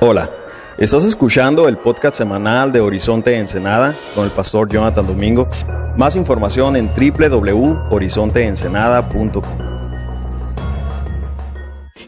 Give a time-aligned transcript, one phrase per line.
[0.00, 0.30] Hola,
[0.78, 5.48] estás escuchando el podcast semanal de Horizonte Ensenada con el pastor Jonathan Domingo.
[5.96, 9.42] Más información en www.horizonteensenada.com.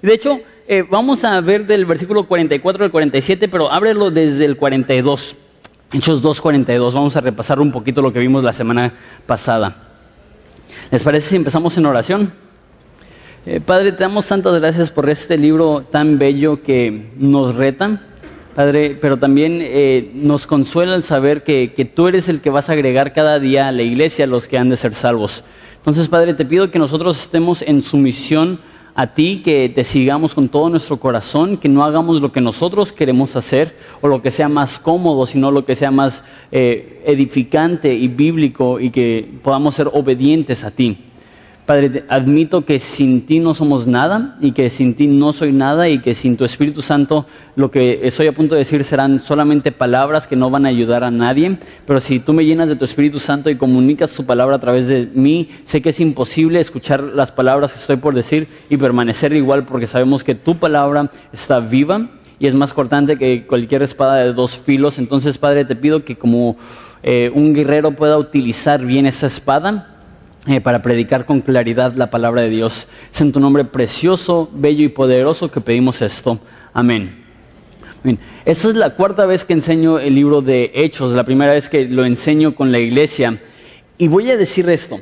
[0.02, 4.58] De hecho, eh, vamos a ver del versículo 44 al 47, pero ábrelo desde el
[4.58, 5.36] 42.
[5.92, 6.92] Hechos 2.42.
[6.92, 8.92] Vamos a repasar un poquito lo que vimos la semana
[9.26, 9.74] pasada.
[10.90, 12.32] ¿Les parece si empezamos en oración?
[13.44, 18.00] Eh, Padre, te damos tantas gracias por este libro tan bello que nos reta,
[18.54, 22.70] Padre, pero también eh, nos consuela el saber que, que tú eres el que vas
[22.70, 25.42] a agregar cada día a la iglesia los que han de ser salvos.
[25.78, 28.60] Entonces, Padre, te pido que nosotros estemos en sumisión
[28.94, 32.92] a ti, que te sigamos con todo nuestro corazón, que no hagamos lo que nosotros
[32.92, 36.22] queremos hacer o lo que sea más cómodo, sino lo que sea más
[36.52, 40.96] eh, edificante y bíblico y que podamos ser obedientes a ti.
[41.64, 45.88] Padre, admito que sin ti no somos nada y que sin ti no soy nada
[45.88, 49.70] y que sin tu Espíritu Santo lo que estoy a punto de decir serán solamente
[49.70, 52.84] palabras que no van a ayudar a nadie, pero si tú me llenas de tu
[52.84, 57.00] Espíritu Santo y comunicas tu palabra a través de mí, sé que es imposible escuchar
[57.00, 61.60] las palabras que estoy por decir y permanecer igual porque sabemos que tu palabra está
[61.60, 62.08] viva
[62.40, 64.98] y es más cortante que cualquier espada de dos filos.
[64.98, 66.56] Entonces, Padre, te pido que como
[67.04, 69.91] eh, un guerrero pueda utilizar bien esa espada
[70.46, 72.88] eh, para predicar con claridad la palabra de Dios.
[73.12, 76.38] Es en tu nombre precioso, bello y poderoso que pedimos esto.
[76.72, 77.22] Amén.
[78.44, 81.86] Esta es la cuarta vez que enseño el libro de Hechos, la primera vez que
[81.86, 83.38] lo enseño con la iglesia.
[83.98, 85.00] Y voy a decir esto.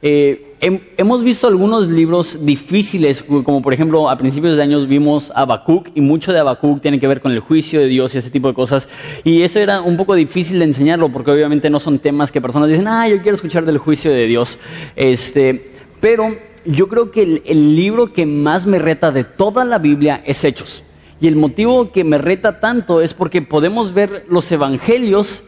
[0.00, 5.88] Eh, hemos visto algunos libros difíciles, como por ejemplo a principios de años vimos Habacuc
[5.94, 8.48] y mucho de Habacuc tiene que ver con el juicio de Dios y ese tipo
[8.48, 8.88] de cosas.
[9.24, 12.68] Y eso era un poco difícil de enseñarlo porque obviamente no son temas que personas
[12.68, 14.58] dicen, ah, yo quiero escuchar del juicio de Dios.
[14.94, 19.78] Este, pero yo creo que el, el libro que más me reta de toda la
[19.78, 20.84] Biblia es Hechos.
[21.20, 25.42] Y el motivo que me reta tanto es porque podemos ver los evangelios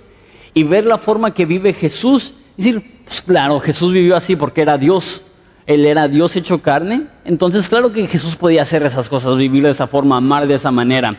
[0.53, 2.35] y ver la forma que vive Jesús.
[2.61, 5.23] Decir, pues claro, Jesús vivió así porque era Dios.
[5.67, 7.07] Él era Dios hecho carne.
[7.25, 10.71] Entonces, claro que Jesús podía hacer esas cosas, vivir de esa forma, amar de esa
[10.71, 11.17] manera.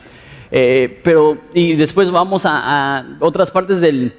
[0.51, 4.13] Eh, pero, y después vamos a otras partes del,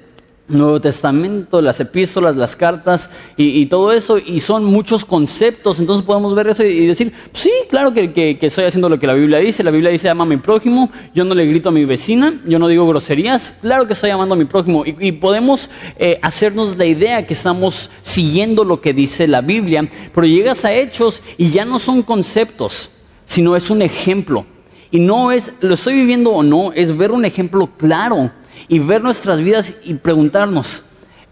[0.48, 6.34] Nuevo Testamento, las epístolas, las cartas y, todo eso, y son muchos conceptos, entonces podemos
[6.34, 9.62] ver eso y decir, sí, claro que, que, estoy haciendo lo que la Biblia dice,
[9.62, 12.58] la Biblia dice ama a mi prójimo, yo no le grito a mi vecina, yo
[12.58, 16.76] no digo groserías, claro que estoy amando a mi prójimo, y, y podemos eh, hacernos
[16.76, 21.50] la idea que estamos siguiendo lo que dice la Biblia, pero llegas a hechos y
[21.50, 22.90] ya no son conceptos,
[23.26, 24.44] sino es un ejemplo.
[24.90, 28.30] Y no es, lo estoy viviendo o no, es ver un ejemplo claro
[28.68, 30.82] y ver nuestras vidas y preguntarnos,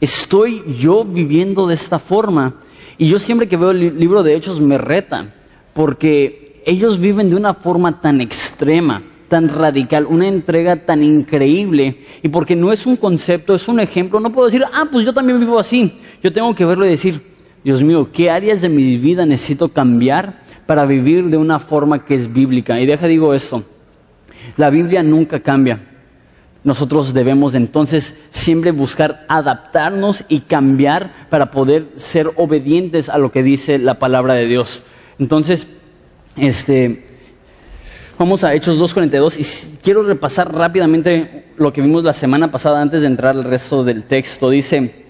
[0.00, 2.54] ¿estoy yo viviendo de esta forma?
[2.98, 5.32] Y yo siempre que veo el libro de Hechos me reta,
[5.72, 12.28] porque ellos viven de una forma tan extrema, tan radical, una entrega tan increíble, y
[12.28, 15.40] porque no es un concepto, es un ejemplo, no puedo decir, ah, pues yo también
[15.40, 15.98] vivo así.
[16.22, 17.22] Yo tengo que verlo y decir,
[17.64, 22.14] Dios mío, ¿qué áreas de mi vida necesito cambiar para vivir de una forma que
[22.14, 22.80] es bíblica?
[22.80, 23.62] Y deja digo esto,
[24.56, 25.78] la Biblia nunca cambia.
[26.62, 33.42] Nosotros debemos entonces siempre buscar adaptarnos y cambiar para poder ser obedientes a lo que
[33.42, 34.82] dice la palabra de Dios.
[35.18, 35.66] Entonces,
[36.36, 37.04] este,
[38.18, 43.00] vamos a Hechos 2.42 y quiero repasar rápidamente lo que vimos la semana pasada antes
[43.00, 44.50] de entrar al resto del texto.
[44.50, 45.06] Dice,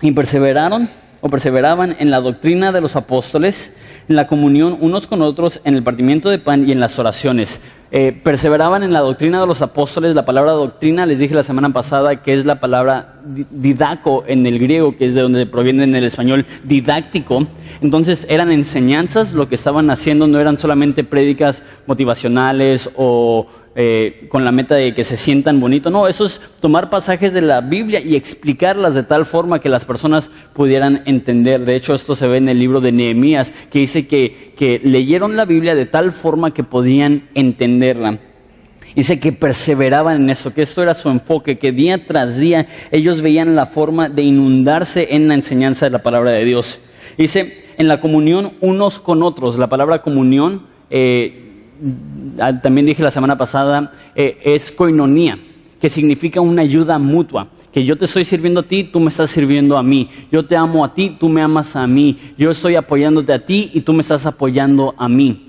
[0.00, 0.88] y perseveraron
[1.22, 3.72] o perseveraban en la doctrina de los apóstoles,
[4.08, 7.60] en la comunión unos con otros, en el partimiento de pan y en las oraciones.
[7.94, 10.14] Eh, perseveraban en la doctrina de los apóstoles.
[10.14, 14.58] La palabra doctrina, les dije la semana pasada, que es la palabra didaco en el
[14.58, 17.46] griego, que es de donde proviene en el español didáctico.
[17.80, 24.44] Entonces eran enseñanzas, lo que estaban haciendo no eran solamente prédicas motivacionales o eh, con
[24.44, 25.88] la meta de que se sientan bonito.
[25.90, 29.84] No, eso es tomar pasajes de la Biblia y explicarlas de tal forma que las
[29.84, 31.64] personas pudieran entender.
[31.64, 35.36] De hecho, esto se ve en el libro de Nehemías, que dice que, que leyeron
[35.36, 38.18] la Biblia de tal forma que podían entenderla.
[38.94, 43.22] Dice que perseveraban en eso, que esto era su enfoque, que día tras día ellos
[43.22, 46.78] veían la forma de inundarse en la enseñanza de la palabra de Dios.
[47.16, 51.41] Dice, en la comunión unos con otros, la palabra comunión eh,
[52.62, 55.38] también dije la semana pasada, eh, es coinonía,
[55.80, 57.48] que significa una ayuda mutua.
[57.72, 60.08] Que yo te estoy sirviendo a ti, tú me estás sirviendo a mí.
[60.30, 62.18] Yo te amo a ti, tú me amas a mí.
[62.36, 65.48] Yo estoy apoyándote a ti y tú me estás apoyando a mí.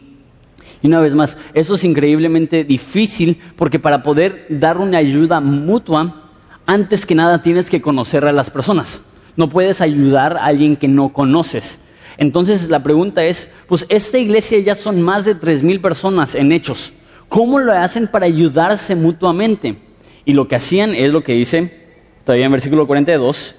[0.82, 6.24] Y una vez más, eso es increíblemente difícil porque para poder dar una ayuda mutua,
[6.66, 9.02] antes que nada tienes que conocer a las personas.
[9.36, 11.80] No puedes ayudar a alguien que no conoces.
[12.18, 16.52] Entonces la pregunta es, pues esta iglesia ya son más de tres mil personas en
[16.52, 16.94] hechos.
[17.30, 19.76] ¿Cómo lo hacen para ayudarse mutuamente?
[20.26, 21.84] Y lo que hacían es lo que dice
[22.24, 23.56] todavía en versículo 42,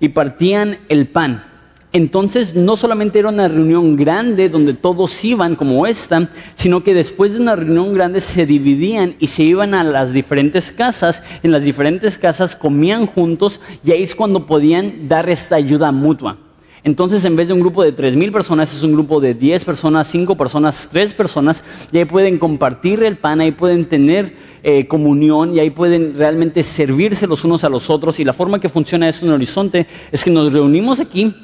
[0.00, 1.44] y partían el pan.
[1.92, 7.32] Entonces no solamente era una reunión grande donde todos iban como esta, sino que después
[7.32, 11.24] de una reunión grande se dividían y se iban a las diferentes casas.
[11.42, 16.38] En las diferentes casas comían juntos y ahí es cuando podían dar esta ayuda mutua.
[16.82, 19.64] Entonces, en vez de un grupo de tres mil personas, es un grupo de diez
[19.64, 21.62] personas, cinco personas, tres personas,
[21.92, 26.62] y ahí pueden compartir el pan, ahí pueden tener eh, comunión, y ahí pueden realmente
[26.62, 28.18] servirse los unos a los otros.
[28.20, 31.34] Y la forma que funciona esto en Horizonte es que nos reunimos aquí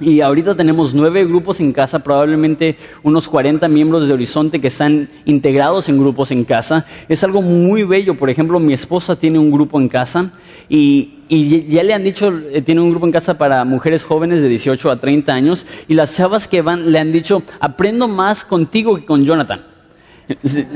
[0.00, 5.08] y ahorita tenemos nueve grupos en casa, probablemente unos 40 miembros de Horizonte que están
[5.24, 6.84] integrados en grupos en casa.
[7.08, 8.16] Es algo muy bello.
[8.16, 10.32] Por ejemplo, mi esposa tiene un grupo en casa
[10.68, 11.12] y,
[11.68, 14.90] ya le han dicho, eh, tiene un grupo en casa para mujeres jóvenes de 18
[14.90, 19.04] a 30 años y las chavas que van le han dicho, aprendo más contigo que
[19.04, 19.64] con Jonathan.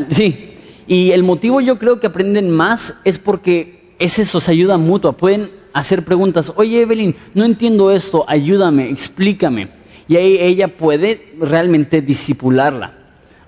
[0.08, 0.50] Sí,
[0.86, 5.12] y el motivo yo creo que aprenden más es porque es eso, se ayuda mutua.
[5.12, 6.52] Pueden hacer preguntas.
[6.56, 9.68] Oye, Evelyn, no entiendo esto, ayúdame, explícame.
[10.08, 12.92] Y ahí ella puede realmente disipularla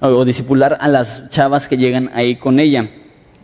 [0.00, 2.90] o disipular a las chavas que llegan ahí con ella.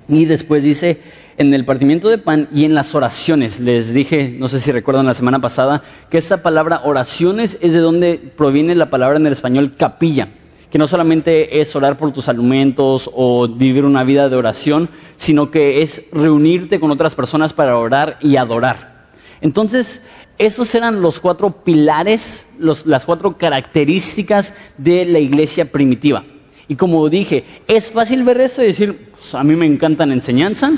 [0.09, 0.99] Y después dice,
[1.39, 3.61] en el partimiento de pan y en las oraciones.
[3.61, 7.81] Les dije, no sé si recuerdan la semana pasada, que esta palabra oraciones es de
[7.81, 10.29] donde proviene la palabra en el español capilla
[10.71, 15.51] que no solamente es orar por tus alimentos o vivir una vida de oración, sino
[15.51, 19.07] que es reunirte con otras personas para orar y adorar.
[19.41, 20.03] Entonces,
[20.39, 26.25] esos eran los cuatro pilares, las cuatro características de la iglesia primitiva.
[26.69, 30.73] Y como dije, es fácil ver esto y decir, pues, a mí me encantan enseñanza,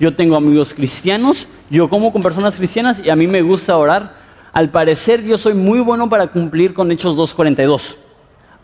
[0.00, 4.24] yo tengo amigos cristianos, yo como con personas cristianas y a mí me gusta orar.
[4.52, 7.96] Al parecer yo soy muy bueno para cumplir con Hechos 2.42.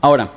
[0.00, 0.32] Ahora,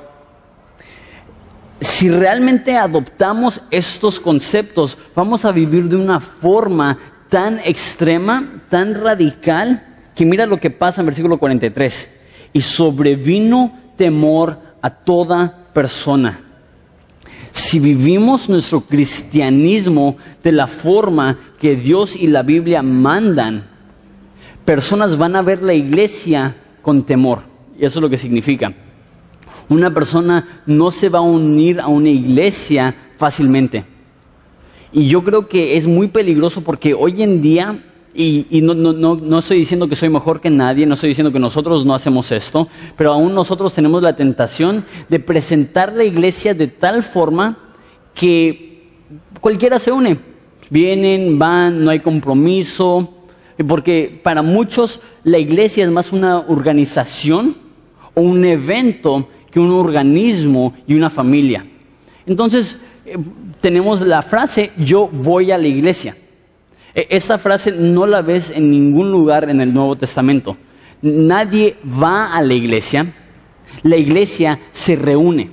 [1.80, 6.98] si realmente adoptamos estos conceptos, vamos a vivir de una forma
[7.30, 9.84] tan extrema, tan radical,
[10.16, 12.12] que mira lo que pasa en versículo 43.
[12.54, 16.40] Y sobrevino temor a toda persona.
[17.52, 23.66] Si vivimos nuestro cristianismo de la forma que Dios y la Biblia mandan,
[24.66, 27.44] personas van a ver la iglesia con temor.
[27.80, 28.74] Y eso es lo que significa.
[29.70, 33.86] Una persona no se va a unir a una iglesia fácilmente.
[34.92, 37.84] Y yo creo que es muy peligroso porque hoy en día,
[38.14, 41.40] y, no, no, no, estoy diciendo que soy mejor que nadie, no estoy diciendo que
[41.40, 46.68] nosotros no hacemos esto, pero aún nosotros tenemos la tentación de presentar la iglesia de
[46.68, 47.58] tal forma
[48.14, 48.92] que
[49.42, 50.18] cualquiera se une.
[50.70, 53.14] Vienen, van, no hay compromiso,
[53.68, 57.58] porque para muchos la iglesia es más una organización
[58.14, 61.64] o un evento que un organismo y una familia.
[62.26, 63.16] Entonces, eh,
[63.62, 66.16] tenemos la frase, yo voy a la iglesia.
[66.96, 70.58] E, esa frase no la ves en ningún lugar en el Nuevo Testamento.
[71.04, 73.06] Nadie va a la iglesia,
[73.84, 75.52] la iglesia se reúne.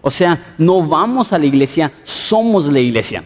[0.00, 3.24] O sea, no vamos a la iglesia, somos la iglesia.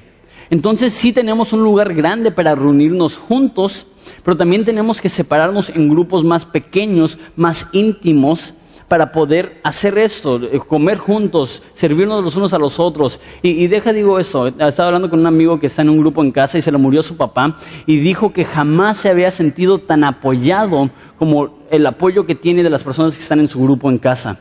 [0.50, 3.86] Entonces sí tenemos un lugar grande para reunirnos juntos,
[4.24, 8.54] pero también tenemos que separarnos en grupos más pequeños, más íntimos,
[8.88, 13.20] para poder hacer esto, eh, comer juntos, servirnos los unos a los otros.
[13.42, 16.32] Y, deja, digo esto, estaba hablando con un amigo que está en un grupo en
[16.32, 17.54] casa y se le murió su papá
[17.86, 22.70] y dijo que jamás se había sentido tan apoyado como el apoyo que tiene de
[22.70, 24.40] las personas que están en su grupo en casa.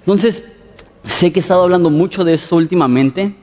[0.00, 0.42] Entonces,
[1.04, 3.34] sé que he estado hablando mucho de esto últimamente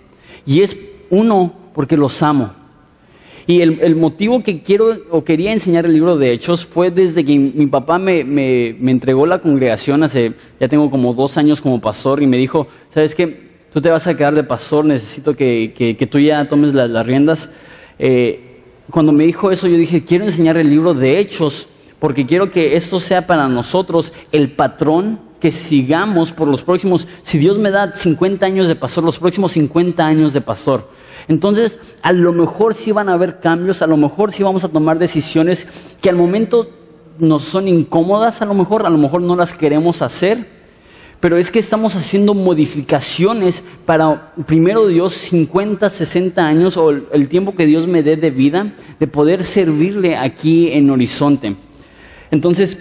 [0.46, 0.76] y es
[1.12, 2.59] uno porque los amo.
[3.48, 7.38] Y el, motivo que quiero o quería enseñar el libro de Hechos fue desde que
[7.38, 8.20] mi papá me,
[8.70, 13.16] entregó la congregación hace, ya tengo como dos años como pastor, y me dijo, ¿sabes
[13.16, 13.50] qué?
[13.74, 17.50] Tú te vas a quedar de pastor, necesito que, tú ya tomes las riendas.
[17.98, 21.68] Eh, cuando me dijo eso, yo dije, quiero enseñar el libro de Hechos,
[22.00, 27.38] porque quiero que esto sea para nosotros el patrón que sigamos por los próximos, si
[27.38, 30.90] Dios me da 50 años de pastor, los próximos 50 años de pastor.
[31.28, 34.70] Entonces, a lo mejor sí van a haber cambios, a lo mejor sí vamos a
[34.70, 36.70] tomar decisiones que al momento
[37.20, 40.48] nos son incómodas, a lo mejor, a lo mejor no las queremos hacer,
[41.20, 47.56] pero es que estamos haciendo modificaciones para, primero Dios, 50, 60 años o el tiempo
[47.56, 51.58] que Dios me dé de vida, de poder servirle aquí en Horizonte.
[52.32, 52.78] Entonces,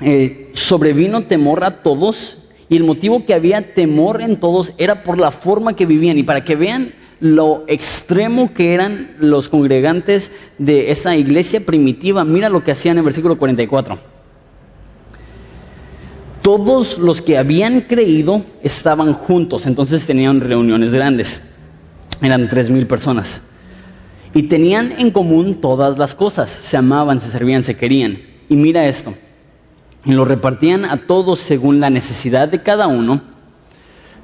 [0.00, 2.38] eh, sobrevino temor a todos
[2.68, 6.22] y el motivo que había temor en todos era por la forma que vivían y
[6.22, 12.24] para que vean lo extremo que eran los congregantes de esa iglesia primitiva.
[12.24, 13.98] Mira lo que hacían en el versículo 44.
[16.42, 21.40] Todos los que habían creído estaban juntos, entonces tenían reuniones grandes.
[22.20, 23.40] Eran tres mil personas.
[24.34, 26.50] Y tenían en común todas las cosas.
[26.50, 28.20] Se amaban, se servían, se querían.
[28.48, 29.14] Y mira esto.
[30.06, 33.20] Y lo repartían a todos según la necesidad de cada uno.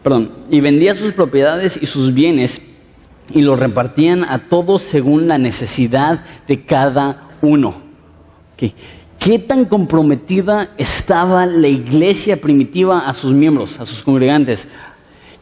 [0.02, 0.30] Perdón.
[0.50, 2.62] Y vendía sus propiedades y sus bienes
[3.30, 7.82] y lo repartían a todos según la necesidad de cada uno.
[9.18, 14.66] ¿Qué tan comprometida estaba la iglesia primitiva a sus miembros, a sus congregantes?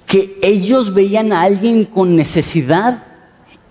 [0.07, 3.05] Que ellos veían a alguien con necesidad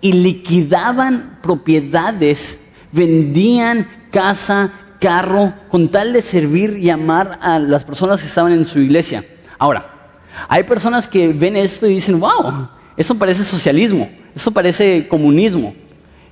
[0.02, 2.60] y liquidaban propiedades,
[2.92, 8.68] vendían casa, carro, con tal de servir y amar a las personas que estaban en
[8.68, 9.24] su iglesia.
[9.58, 10.14] Ahora,
[10.48, 15.74] hay personas que ven esto y dicen, wow, eso parece socialismo, eso parece comunismo.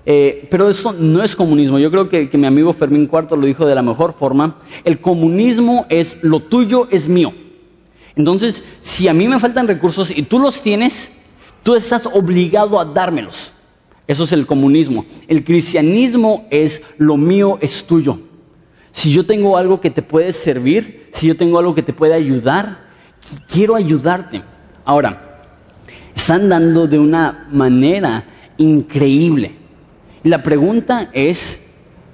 [0.06, 1.80] Eh, pero eso no es comunismo.
[1.80, 4.56] Yo creo que, que, mi amigo Fermín Cuarto lo dijo de la mejor forma.
[4.86, 7.34] El comunismo es lo tuyo es mío.
[8.16, 11.12] Entonces, si a mí me faltan recursos y tú los tienes,
[11.62, 13.52] tú estás obligado a dármelos.
[14.08, 15.06] Eso es el comunismo.
[15.28, 18.18] El cristianismo es lo mío es tuyo.
[18.98, 22.16] Si yo tengo algo que te puede servir, si yo tengo algo que te puede
[22.16, 22.80] ayudar,
[23.48, 24.42] quiero ayudarte.
[24.84, 25.44] Ahora,
[26.16, 28.24] están dando de una manera
[28.58, 29.54] increíble.
[30.24, 31.62] Y la pregunta es,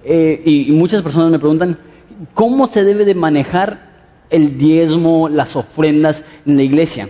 [0.03, 1.79] eh, y muchas personas me preguntan,
[2.33, 3.89] ¿cómo se debe de manejar
[4.29, 7.07] el diezmo, las ofrendas en la iglesia?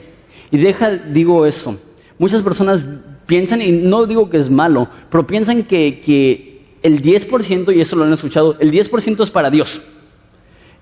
[0.51, 1.80] Y deja, digo esto,
[2.20, 2.88] muchas personas
[3.25, 6.53] piensan, y no digo que es malo, pero piensan que, que
[6.84, 9.82] el 10%, y eso lo han escuchado, el 10% es para Dios.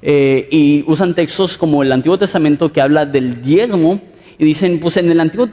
[0.02, 4.02] Eh, y usan textos como el Antiguo Testamento que habla del diezmo
[4.40, 5.48] y dicen, pues en el Antiguo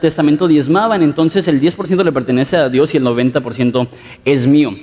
[0.00, 3.88] Testamento diezmaban, entonces el 10% le pertenece a Dios y el 90%
[4.24, 4.76] es mío.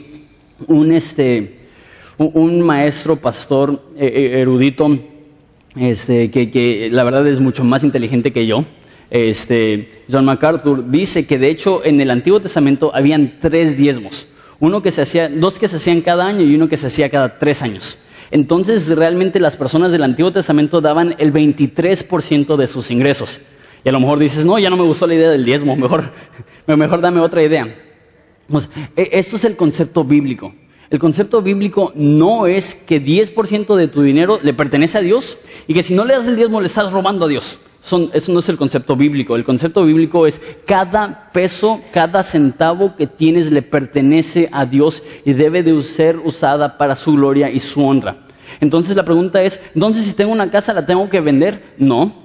[0.67, 1.58] Un, este,
[2.17, 4.98] un maestro, pastor, eh, eh, erudito,
[5.75, 8.65] este, que, que, la verdad es mucho más inteligente que yo,
[9.12, 14.27] este, John MacArthur, dice que de hecho en el Antiguo Testamento habían tres diezmos.
[14.63, 17.10] Uno que se hacía, dos que se hacían cada año y uno que se hacía
[17.10, 17.98] cada tres años.
[18.32, 23.41] Entonces realmente las personas del Antiguo Testamento daban el 23% de sus ingresos.
[23.84, 26.13] Y a lo mejor dices, no, ya no me gustó la idea del diezmo, mejor,
[26.65, 27.75] mejor dame otra idea.
[28.48, 30.55] Pues, e, esto es el concepto bíblico.
[30.89, 35.74] El concepto bíblico no es que 10% de tu dinero le pertenece a Dios y
[35.74, 37.60] que si no le das el diezmo le estás robando a Dios.
[37.86, 39.36] Eso no es el concepto bíblico.
[39.36, 45.34] El concepto bíblico es cada peso, cada centavo que tienes le pertenece a Dios y
[45.34, 48.18] debe de ser usada para su gloria y su honra.
[48.60, 51.74] Entonces la pregunta es, entonces si tengo una casa la tengo que vender?
[51.78, 52.24] No,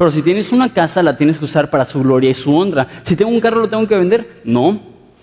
[0.00, 2.88] pero si tienes una casa, la tienes que usar para su gloria y su honra.
[3.02, 4.40] Si tengo un carro, ¿lo tengo que vender?
[4.44, 4.80] No.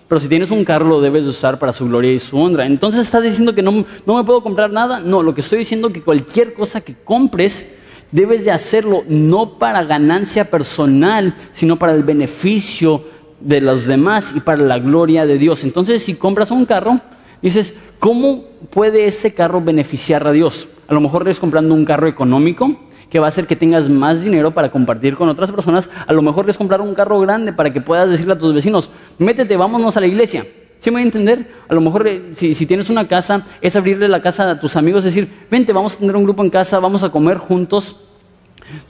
[0.07, 2.63] Pero si tienes un carro, lo debes usar para su gloria y su honra.
[2.67, 4.99] Entonces, ¿estás diciendo que no, no me puedo comprar nada?
[4.99, 7.65] No, lo que estoy diciendo es que cualquier cosa que compres,
[8.11, 13.03] debes de hacerlo no para ganancia personal, sino para el beneficio
[13.39, 15.63] de los demás y para la gloria de Dios.
[15.63, 16.99] Entonces, si compras un carro,
[17.41, 20.67] dices, ¿cómo puede ese carro beneficiar a Dios?
[20.87, 22.77] A lo mejor eres comprando un carro económico,
[23.09, 25.89] que va a hacer que tengas más dinero para compartir con otras personas.
[26.05, 28.89] A lo mejor es comprar un carro grande para que puedas decirle a tus vecinos,
[29.17, 30.45] métete, vámonos a la iglesia.
[30.79, 31.47] ¿Sí me voy a entender?
[31.67, 34.75] A lo mejor eh, si, si, tienes una casa, es abrirle la casa a tus
[34.75, 37.95] amigos, decir, vente, vamos a tener un grupo en casa, vamos a comer juntos.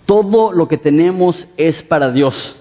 [0.05, 2.55] Todo lo que tenemos es para Dios.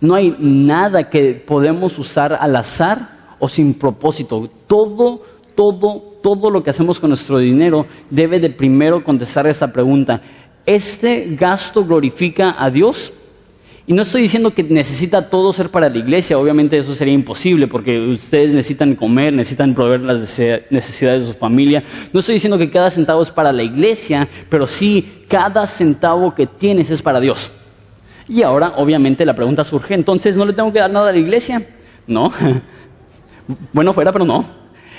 [0.00, 4.48] No hay nada que podemos usar al azar o sin propósito.
[4.66, 5.22] Todo,
[5.54, 10.20] todo, todo lo que hacemos con nuestro dinero debe de primero contestar esa pregunta
[10.66, 13.12] este gasto glorifica a Dios.
[13.86, 17.66] Y no estoy diciendo que necesita todo ser para la iglesia, obviamente eso sería imposible
[17.66, 20.20] porque ustedes necesitan comer, necesitan proveer las
[20.70, 21.82] necesidades de su familia.
[22.12, 26.46] No estoy diciendo que cada centavo es para la iglesia, pero sí cada centavo que
[26.46, 27.50] tienes es para Dios.
[28.28, 31.18] Y ahora, obviamente, la pregunta surge, entonces, ¿no le tengo que dar nada a la
[31.18, 31.66] iglesia?
[32.06, 32.32] No.
[33.72, 34.44] bueno, fuera, pero no.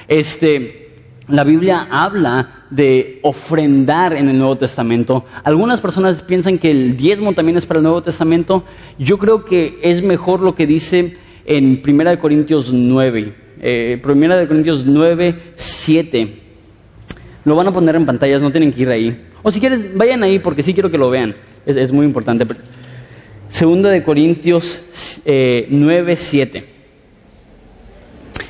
[0.07, 0.80] Este,
[1.27, 5.25] la Biblia habla de ofrendar en el Nuevo Testamento.
[5.43, 8.63] Algunas personas piensan que el diezmo también es para el Nuevo Testamento.
[8.97, 13.33] Yo creo que es mejor lo que dice en 1 Corintios 9.
[13.61, 16.27] Eh, 1 Corintios 9, 7.
[17.45, 19.15] Lo van a poner en pantallas, no tienen que ir ahí.
[19.43, 21.35] O si quieres, vayan ahí porque sí quiero que lo vean.
[21.65, 22.45] Es, muy importante.
[23.47, 24.79] Segunda de Corintios
[25.25, 26.70] eh, 9, 7.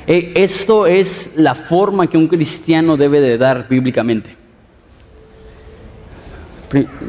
[0.06, 4.36] Eh, esto es la forma que un cristiano debe de dar bíblicamente.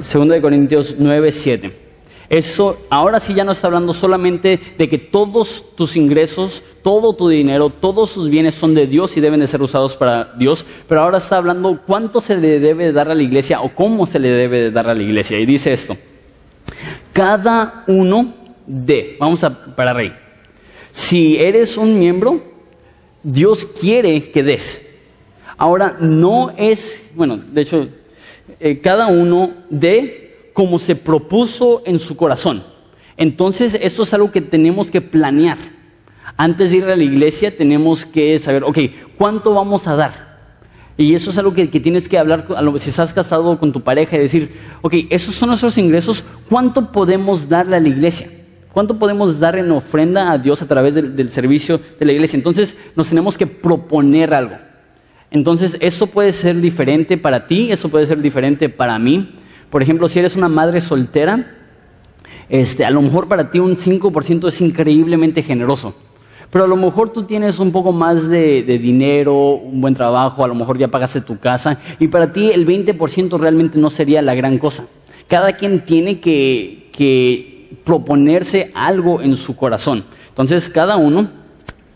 [0.02, 1.84] Segunda de Corintios 9, 7.
[2.30, 7.30] Eso ahora sí ya no está hablando solamente de que todos tus ingresos, todo tu
[7.30, 11.02] dinero, todos tus bienes son de Dios y deben de ser usados para Dios, pero
[11.02, 14.30] ahora está hablando cuánto se le debe dar a la iglesia o cómo se le
[14.30, 15.40] debe de dar a la iglesia.
[15.40, 15.96] Y dice esto,
[17.12, 18.34] cada uno
[18.66, 20.12] de, vamos a para rey,
[20.92, 22.53] Si eres un miembro,
[23.24, 24.86] Dios quiere que des.
[25.58, 27.88] Ahora, no es, bueno, de hecho,
[28.60, 32.64] eh, cada uno de como se propuso en su corazón.
[33.18, 35.58] Entonces, esto es algo que tenemos que planear.
[36.38, 38.78] Antes de ir a la iglesia tenemos que saber, ok,
[39.18, 40.34] ¿cuánto vamos a dar?
[40.98, 44.20] Y eso es algo que, tienes que hablar, si estás casado con tu pareja y
[44.20, 44.52] decir,
[44.82, 48.30] ok, esos son nuestros ingresos, ¿cuánto podemos darle a la iglesia?
[48.74, 52.38] ¿Cuánto podemos dar en ofrenda a Dios a través del, servicio de la iglesia?
[52.38, 54.56] Entonces nos tenemos que proponer algo.
[55.30, 59.36] Entonces, eso puede ser diferente para ti, eso puede ser diferente para mí.
[59.70, 61.56] Por ejemplo, si eres una madre soltera,
[62.50, 65.96] este, a lo mejor para ti un 5% es increíblemente generoso.
[66.50, 70.48] Pero a lo mejor tú tienes un poco más de, dinero, un buen trabajo, a
[70.48, 74.34] lo mejor ya pagaste tu casa, y para ti el 20% realmente no sería la
[74.36, 74.86] gran cosa.
[75.28, 77.53] Cada quien tiene que, que
[77.84, 80.04] proponerse algo en su corazón.
[80.30, 81.28] Entonces, cada uno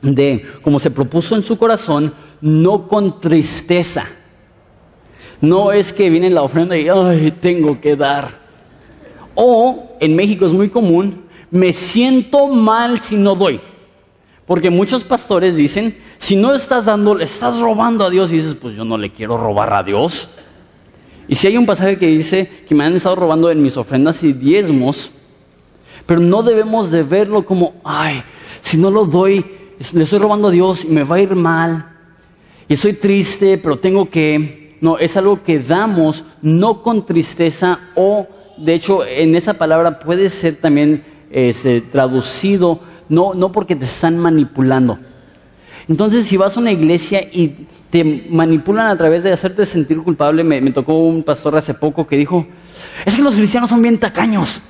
[0.02, 4.06] de, como se propuso en su corazón, no con tristeza.
[5.42, 8.40] No es que viene la ofrenda y, ay, tengo que dar.
[9.36, 13.60] O, en México es muy común, me siento mal si no doy.
[14.46, 18.32] Porque muchos pastores dicen, si no estás dando, le estás robando a Dios.
[18.32, 20.30] Y dices, pues yo no le quiero robar a Dios.
[21.28, 24.24] Y si hay un pasaje que dice que me han estado robando en mis ofrendas
[24.24, 25.12] y diezmos,
[26.08, 28.24] pero no debemos de verlo como, ay,
[28.62, 29.46] si no lo doy,
[29.94, 31.98] le estoy robando a Dios y me va a ir mal
[32.68, 34.78] y estoy triste, pero tengo que...
[34.80, 40.30] No, es algo que damos no con tristeza o, de hecho, en esa palabra puede
[40.30, 45.00] ser también este, traducido, no, no porque te están manipulando.
[45.88, 50.44] Entonces, si vas a una iglesia y te manipulan a través de hacerte sentir culpable,
[50.44, 52.46] me, tocó un pastor hace poco que dijo,
[53.06, 54.62] es que los cristianos son bien tacaños.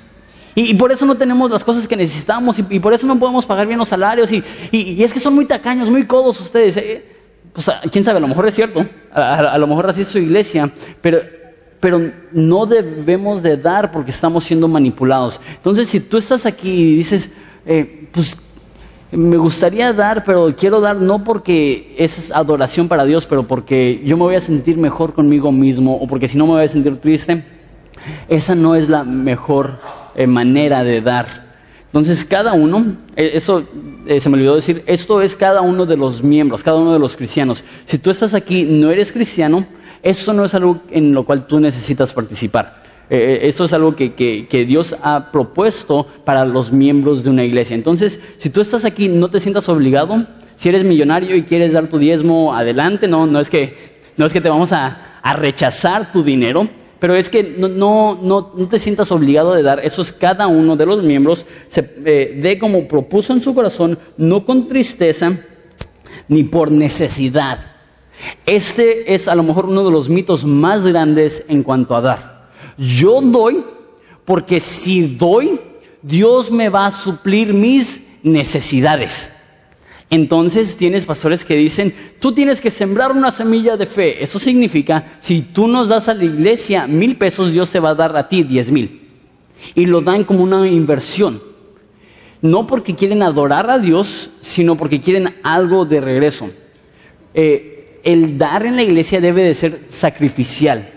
[0.60, 3.68] Y, por eso no tenemos las cosas que necesitamos y, por eso no podemos pagar
[3.68, 4.32] bien los salarios.
[4.32, 6.78] Y, y, es que son muy tacaños, muy codos ustedes.
[6.78, 7.06] ¿eh?
[7.54, 10.72] pues quién sabe, a lo mejor es cierto, a, lo mejor así es su iglesia,
[11.00, 11.20] pero,
[11.80, 15.40] pero no debemos de dar porque estamos siendo manipulados.
[15.58, 17.32] Entonces, si tú estás aquí y dices,
[17.64, 18.36] eh, pues
[19.12, 24.18] me gustaría dar, pero quiero dar no porque es adoración para Dios, pero porque yo
[24.18, 26.98] me voy a sentir mejor conmigo mismo o porque si no me voy a sentir
[26.98, 27.44] triste,
[28.28, 29.80] esa no es la mejor
[30.18, 31.46] eh, manera de dar.
[31.86, 33.64] Entonces, cada uno, eh, eso
[34.08, 36.98] eh, se me olvidó decir, esto es cada uno de los miembros, cada uno de
[36.98, 37.64] los cristianos.
[37.86, 39.68] Si tú estás aquí, no eres cristiano,
[40.02, 42.88] eso no es algo en lo cual tú necesitas participar.
[43.10, 47.74] Esto es algo que, que, Dios ha propuesto para los miembros de una iglesia.
[47.74, 50.26] Entonces, si tú estás aquí, no te sientas obligado.
[50.58, 53.08] Si eres millonario y quieres dar tu diezmo, adelante.
[53.08, 56.68] No, no es que, no es que te vamos a, a rechazar tu dinero
[57.00, 60.76] pero es que no, no, no, te sientas obligado de dar, eso es cada uno
[60.76, 65.32] de los miembros, se eh, dé como propuso en su corazón, no con tristeza
[66.28, 67.74] ni por necesidad.
[68.46, 72.50] Este es a lo mejor uno de los mitos más grandes en cuanto a dar.
[72.78, 73.64] Yo doy
[74.26, 75.60] porque si doy,
[76.02, 79.32] Dios me va a suplir mis necesidades.
[80.10, 84.24] Entonces tienes pastores que dicen, tú tienes que sembrar una semilla de fe.
[84.24, 87.96] Eso significa, si tú nos das a la iglesia mil pesos, Dios te va a
[87.96, 89.02] dar a ti diez mil.
[89.76, 91.42] Y lo dan como una inversión.
[92.42, 96.50] No porque quieren adorar a Dios, sino porque quieren algo de regreso.
[97.34, 100.90] Eh, el dar en la iglesia debe de ser sacrificial.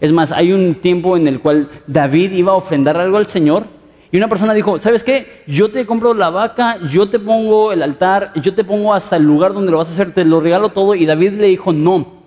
[0.00, 3.79] Es más, hay un tiempo en el cual David iba a ofrendar algo al Señor
[4.12, 5.44] y una persona dijo, ¿sabes qué?
[5.46, 9.22] Yo te compro la vaca, yo te pongo el altar, yo te pongo hasta el
[9.22, 10.96] lugar donde lo vas a hacer, te lo regalo todo.
[10.96, 12.20] Y David le dijo, no,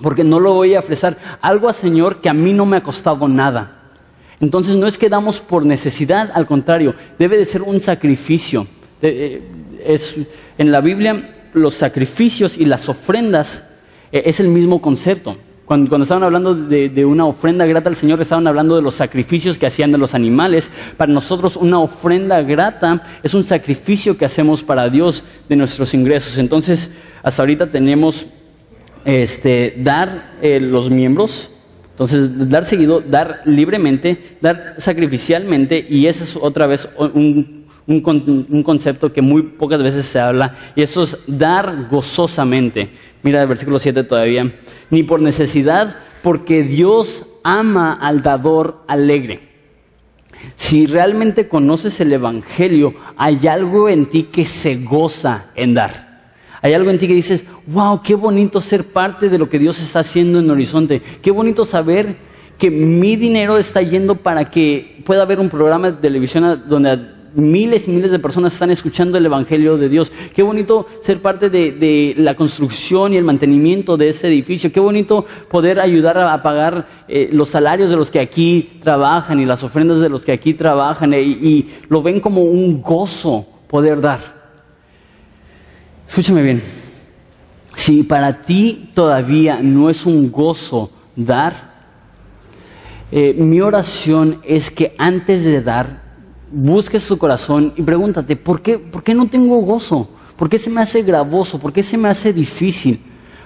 [0.00, 1.18] porque no lo voy a ofrecer.
[1.42, 3.90] Algo al Señor que a mí no me ha costado nada.
[4.40, 8.66] Entonces no es que damos por necesidad, al contrario, debe de ser un sacrificio.
[9.02, 9.42] Eh,
[9.84, 10.16] es,
[10.56, 13.64] en la Biblia los sacrificios y las ofrendas
[14.12, 15.36] eh, es el mismo concepto.
[15.68, 19.66] Cuando, estaban hablando de, una ofrenda grata al Señor, estaban hablando de los sacrificios que
[19.66, 20.70] hacían de los animales.
[20.96, 26.38] Para nosotros una ofrenda grata es un sacrificio que hacemos para Dios de nuestros ingresos.
[26.38, 26.88] Entonces,
[27.22, 28.24] hasta ahorita tenemos
[29.04, 31.50] este, dar eh, los miembros,
[31.90, 37.57] entonces dar seguido, dar libremente, dar sacrificialmente, y ese es otra vez un,
[37.88, 42.90] un, concepto que muy pocas veces se habla, y eso es dar gozosamente.
[43.22, 44.50] Mira el versículo 7 todavía.
[44.90, 49.40] Ni por necesidad, porque Dios ama al dador alegre.
[50.54, 56.08] Si realmente conoces el Evangelio, hay algo en ti que se goza en dar.
[56.60, 59.80] Hay algo en ti que dices, wow, qué bonito ser parte de lo que Dios
[59.80, 61.00] está haciendo en Horizonte.
[61.22, 62.16] Qué bonito saber
[62.58, 67.88] que mi dinero está yendo para que pueda haber un programa de televisión donde miles
[67.88, 70.12] y miles de personas están escuchando el Evangelio de Dios.
[70.34, 74.72] Qué bonito ser parte de, la construcción y el mantenimiento de este edificio.
[74.72, 79.46] Qué bonito poder ayudar a, pagar eh, los salarios de los que aquí trabajan y
[79.46, 81.14] las ofrendas de los que aquí trabajan.
[81.14, 84.38] Eh, y lo ven como un gozo poder dar.
[86.08, 86.62] Escúchame bien.
[87.74, 91.68] Si para ti todavía no es un gozo dar,
[93.10, 96.07] eh, mi oración es que antes de dar,
[96.50, 100.08] busques tu corazón y pregúntate, ¿por qué, ¿por qué no tengo gozo?
[100.36, 101.58] ¿Por qué se me hace gravoso?
[101.58, 103.00] ¿Por qué se me hace difícil?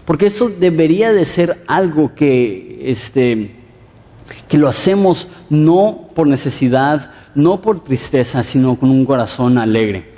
[0.04, 3.56] Porque eso debería de ser algo que, este,
[4.48, 10.12] que lo hacemos no por necesidad, no por tristeza, sino con un corazón alegre.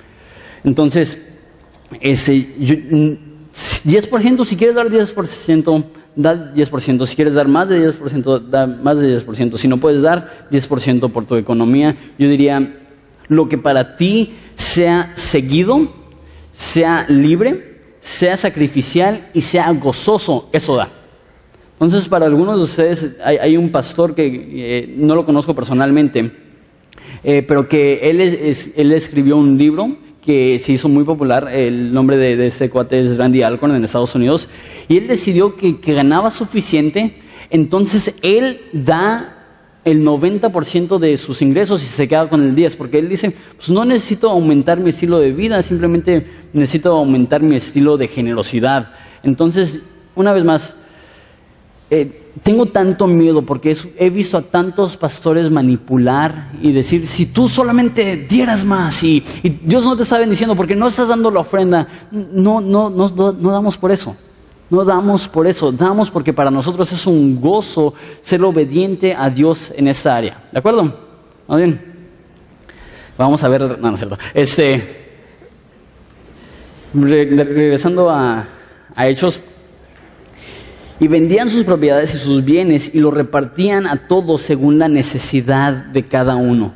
[0.65, 1.21] Entonces,
[2.01, 5.85] ese, 10%, si quieres dar 10%,
[6.17, 7.07] da 10%.
[7.07, 9.57] Si quieres dar más de 10%, da más de 10%.
[9.57, 12.81] Si no puedes dar 10% por tu economía, yo diría,
[13.29, 15.89] lo que para ti sea seguido,
[16.53, 20.89] sea libre, sea sacrificial y sea gozoso, eso da.
[21.73, 26.31] Entonces, para algunos de ustedes hay, un pastor que eh, no lo conozco personalmente,
[27.25, 31.49] eh, pero que él, él escribió un libro que se hizo muy popular.
[31.53, 34.49] El nombre de, ese cuate es Randy Alcorn en Estados Unidos.
[34.89, 37.19] Y él decidió que, ganaba suficiente,
[37.51, 39.31] entonces él da
[39.85, 43.69] el 90% de sus ingresos y se queda con el 10%, porque él dice, pues
[43.69, 48.93] no necesito aumentar mi estilo de vida, simplemente necesito aumentar mi estilo de generosidad.
[49.23, 49.81] Entonces,
[50.15, 50.75] una vez más,
[51.91, 57.49] eh, tengo tanto miedo porque he visto a tantos pastores manipular y decir, si tú
[57.49, 59.23] solamente dieras más y,
[59.63, 63.51] Dios no te está bendiciendo porque no estás dando la ofrenda, no, no, no, no,
[63.53, 64.17] damos por eso.
[64.71, 69.73] No damos por eso, damos porque para nosotros es un gozo ser obediente a Dios
[69.77, 70.43] en esa área.
[70.51, 70.99] ¿De acuerdo?
[71.47, 71.95] ¿Muy bien?
[73.17, 74.19] Vamos a ver, no, no es cierto.
[74.33, 75.07] Este,
[76.95, 78.49] regresando a,
[78.97, 79.39] a Hechos
[81.05, 85.73] y vendían sus propiedades y sus bienes y lo repartían a todos según la necesidad
[85.75, 86.73] de cada uno.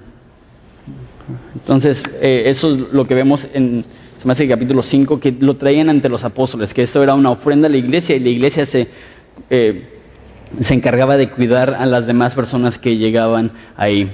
[1.55, 3.87] Entonces, eh, eso es lo que vemos en
[4.35, 7.71] se capítulo 5, que lo traían ante los apóstoles, que esto era una ofrenda a
[7.71, 8.89] la iglesia y la iglesia se,
[9.49, 9.89] eh,
[10.61, 14.11] se encargaba de cuidar a las demás personas que llegaban ahí.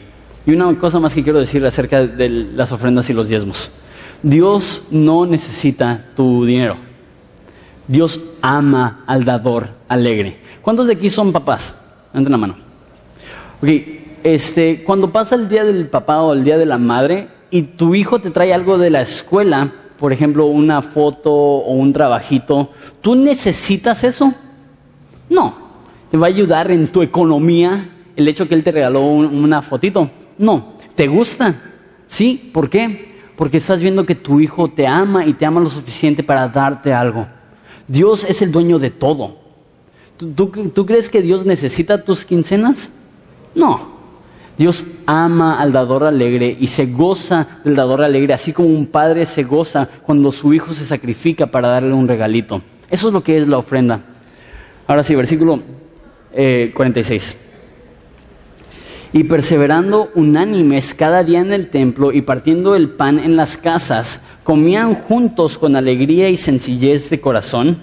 [0.46, 3.72] Y una cosa más que quiero decir acerca de las ofrendas y los diezmos.
[4.22, 6.76] Dios no necesita tu dinero.
[7.86, 10.38] Dios ama al dador alegre.
[10.62, 11.74] ¿Cuántos de aquí son papás?
[12.12, 12.56] Levanten la mano.
[13.62, 13.68] Ok,
[14.22, 17.94] este, cuando pasa el día del papá o el día de la madre y tu
[17.94, 22.70] hijo te trae algo de la escuela, por ejemplo, una foto o un trabajito,
[23.00, 24.32] ¿tú necesitas eso?
[25.28, 25.54] No.
[26.10, 30.10] ¿Te va a ayudar en tu economía el hecho que él te regaló una fotito?
[30.38, 30.74] No.
[30.94, 31.54] ¿Te gusta?
[32.06, 32.50] Sí.
[32.52, 33.14] ¿Por qué?
[33.36, 36.92] Porque estás viendo que tu hijo te ama y te ama lo suficiente para darte
[36.92, 37.26] algo.
[37.88, 39.36] Dios es el dueño de todo.
[40.16, 42.90] ¿Tú, crees que Dios necesita tus quincenas?
[43.54, 43.94] No.
[44.56, 49.26] Dios ama al dador alegre y se goza del dador alegre, así como un padre
[49.26, 52.62] se goza cuando su hijo se sacrifica para darle un regalito.
[52.88, 54.00] Eso es lo que es la ofrenda.
[54.86, 55.60] Ahora sí, versículo
[56.32, 57.43] 46.
[59.14, 64.18] Y perseverando unánimes cada día en el templo y partiendo el pan en las casas,
[64.42, 67.78] comían juntos con alegría y sencillez de corazón,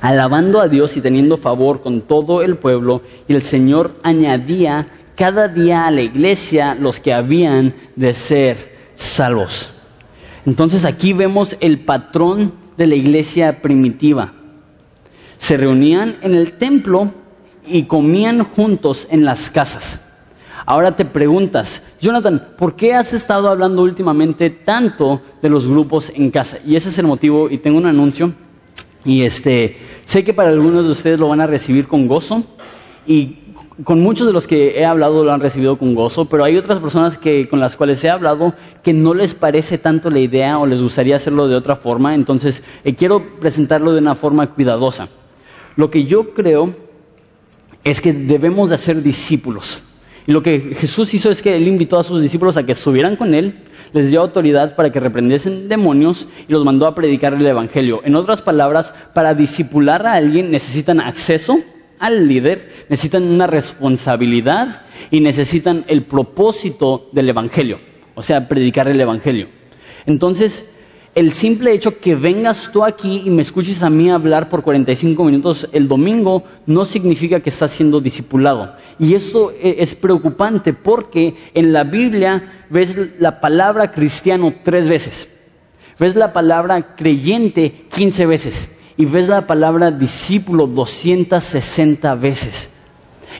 [0.00, 5.48] alabando a Dios y teniendo favor con todo el pueblo, y el Señor añadía cada
[5.48, 9.68] día a la iglesia los que habían de ser salvos.
[10.46, 14.32] Entonces aquí vemos el patrón de la iglesia primitiva.
[15.36, 17.12] Se reunían en el templo
[17.66, 20.00] y comían juntos en las casas.
[20.64, 26.30] Ahora te preguntas, Jonathan, ¿por qué has estado hablando últimamente tanto de los grupos en
[26.30, 26.58] casa?
[26.64, 28.32] Y ese es el motivo, y tengo un anuncio,
[29.04, 32.44] y este, sé que para algunos de ustedes lo van a recibir con gozo,
[33.06, 33.38] y
[33.84, 36.78] con muchos de los que he hablado lo han recibido con gozo, pero hay otras
[36.78, 40.66] personas que, con las cuales he hablado que no les parece tanto la idea o
[40.66, 45.08] les gustaría hacerlo de otra forma, entonces eh, quiero presentarlo de una forma cuidadosa.
[45.74, 46.72] Lo que yo creo
[47.82, 49.82] es que debemos de ser discípulos.
[50.26, 53.16] Y lo que Jesús hizo es que él invitó a sus discípulos a que estuvieran
[53.16, 53.56] con él,
[53.92, 58.00] les dio autoridad para que reprendiesen demonios y los mandó a predicar el Evangelio.
[58.04, 61.58] En otras palabras, para discipular a alguien necesitan acceso
[61.98, 67.80] al líder, necesitan una responsabilidad y necesitan el propósito del Evangelio,
[68.14, 69.48] o sea, predicar el Evangelio.
[70.06, 70.64] Entonces,
[71.14, 75.24] el simple hecho que vengas tú aquí y me escuches a mí hablar por 45
[75.24, 78.76] minutos el domingo no significa que estás siendo discipulado.
[78.98, 85.28] Y esto e, es preocupante porque en la Biblia ves la palabra cristiano tres veces,
[85.98, 92.70] ves la palabra creyente 15 veces y ves la palabra discípulo 260 veces.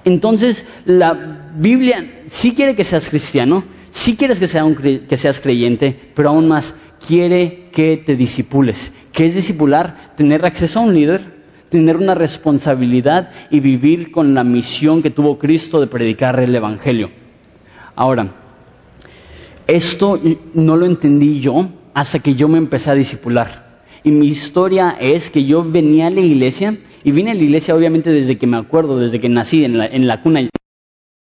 [0.05, 6.29] Entonces la Biblia sí quiere que seas cristiano, sí quieres que, que seas creyente, pero
[6.29, 6.75] aún más
[7.07, 8.93] quiere que te disipules.
[9.13, 10.15] ¿Qué es disipular?
[10.17, 15.39] Tener acceso a un líder, tener una responsabilidad y vivir con la misión que tuvo
[15.39, 17.11] Cristo de predicar el Evangelio.
[17.95, 18.29] Ahora,
[19.67, 20.21] esto
[20.55, 23.83] no lo entendí yo hasta que yo me empecé a disipular.
[24.05, 27.75] Y mi historia es que yo venía a la iglesia, y vine a la iglesia
[27.75, 30.41] obviamente desde que me acuerdo, desde que nací en la, en la cuna.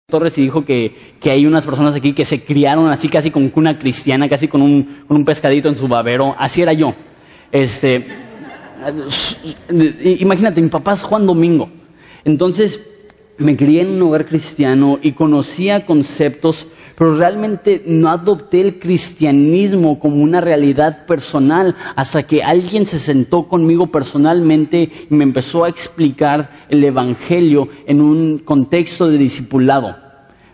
[0.09, 3.49] Torres y dijo que, que, hay unas personas aquí que se criaron así casi con
[3.49, 6.33] cuna cristiana, casi con un, con un pescadito en su babero.
[6.39, 6.95] Así era yo.
[7.51, 8.07] Este,
[10.17, 11.69] imagínate, mi papá es Juan Domingo.
[12.23, 12.79] Entonces,
[13.37, 19.99] me crié en un hogar cristiano y conocía conceptos, pero realmente no adopté el cristianismo
[19.99, 25.69] como una realidad personal hasta que alguien se sentó conmigo personalmente y me empezó a
[25.69, 29.95] explicar el Evangelio en un contexto de discipulado,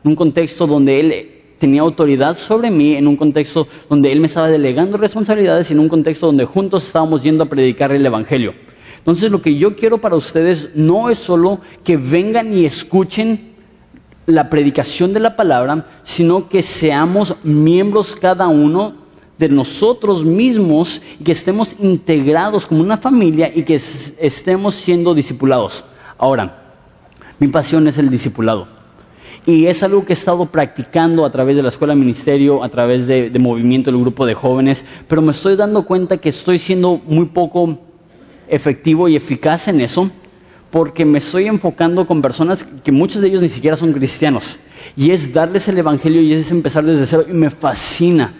[0.04, 4.28] en un contexto donde él tenía autoridad sobre mí, en un contexto donde él me
[4.28, 8.54] estaba delegando responsabilidades y en un contexto donde juntos estábamos yendo a predicar el Evangelio.
[9.04, 13.52] Entonces lo que yo quiero para ustedes no es solo que vengan y escuchen
[14.26, 18.94] la predicación de la palabra, sino que seamos miembros cada uno
[19.38, 25.84] de nosotros mismos y que estemos integrados como una familia y que estemos siendo discipulados.
[26.18, 26.62] Ahora,
[27.40, 28.70] mi pasión es el discipulado.
[29.46, 32.70] Y es algo que he estado practicando a través de la escuela de ministerio, a
[32.70, 36.58] través de, de movimiento del grupo de jóvenes, pero me estoy dando cuenta que estoy
[36.58, 37.78] siendo muy poco
[38.54, 40.10] efectivo y eficaz en eso
[40.74, 44.58] porque me estoy enfocando con personas que muchos de ellos ni siquiera son cristianos.
[44.98, 48.34] Y es darles el Evangelio y es empezar desde cero y me fascina.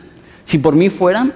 [0.44, 1.30] Si por mí fuera,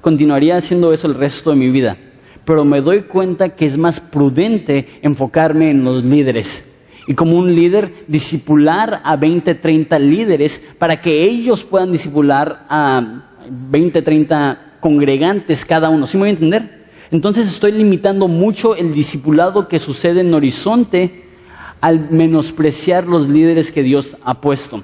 [0.00, 1.96] continuaría haciendo eso el resto de mi vida.
[2.44, 6.62] Pero me doy cuenta que es más prudente enfocarme en los líderes.
[7.08, 13.24] Y como un líder, disipular a 20, 30 líderes para que ellos puedan disipular a
[13.50, 16.06] 20, 30 congregantes cada uno.
[16.06, 16.83] ¿Sí me voy a entender?
[17.14, 21.22] Entonces estoy limitando mucho el discipulado que sucede en Horizonte
[21.80, 24.82] al menospreciar los líderes que Dios ha puesto.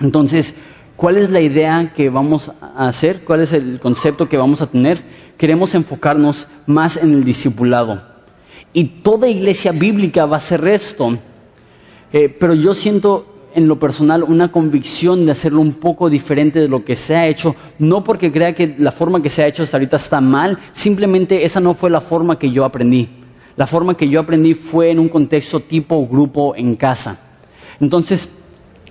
[0.00, 0.54] Entonces,
[0.96, 3.24] ¿cuál es la idea que vamos a hacer?
[3.26, 5.02] ¿Cuál es el concepto que vamos a tener?
[5.36, 8.00] Queremos enfocarnos más en el discipulado.
[8.72, 11.18] Y toda iglesia bíblica va a hacer esto.
[12.10, 16.68] Eh, pero yo siento en lo personal una convicción de hacerlo un poco diferente de
[16.68, 19.62] lo que se ha hecho, no porque crea que la forma que se ha hecho
[19.62, 23.08] hasta ahorita está mal, simplemente esa no fue la forma que yo aprendí.
[23.56, 27.18] La forma que yo aprendí fue en un contexto tipo grupo en casa.
[27.80, 28.28] Entonces,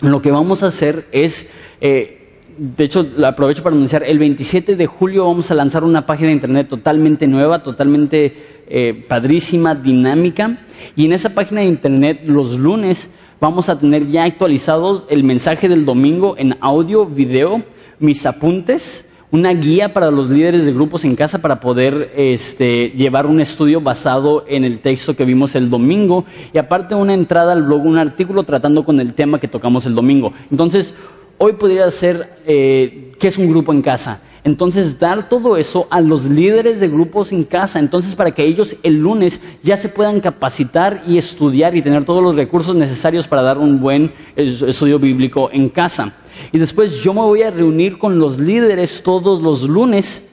[0.02, 1.48] lo que vamos a hacer es,
[1.82, 6.28] eh, de hecho, aprovecho para anunciar, el 27 de julio vamos a lanzar una página
[6.28, 8.34] de internet totalmente nueva, totalmente
[8.68, 10.58] eh, padrísima, dinámica,
[10.96, 13.10] y en esa página de internet los lunes
[13.40, 17.64] vamos a tener ya actualizados el mensaje del domingo en audio, video,
[18.00, 23.28] mis apuntes, una guía para los líderes de grupos en casa para poder este, llevar
[23.28, 27.64] un estudio basado en el texto que vimos el domingo y aparte una entrada al
[27.64, 30.34] blog, un artículo tratando con el tema que tocamos el domingo.
[30.50, 30.96] Entonces,
[31.38, 34.22] hoy podría ser eh, qué es un grupo en casa.
[34.44, 38.76] Entonces, dar todo eso a los líderes de grupos en casa, entonces para que ellos
[38.84, 43.42] el lunes ya se puedan capacitar y estudiar y tener todos los recursos necesarios para
[43.42, 46.14] dar un buen estudio bíblico en casa.
[46.52, 50.24] Y después yo me voy a reunir con los líderes todos los lunes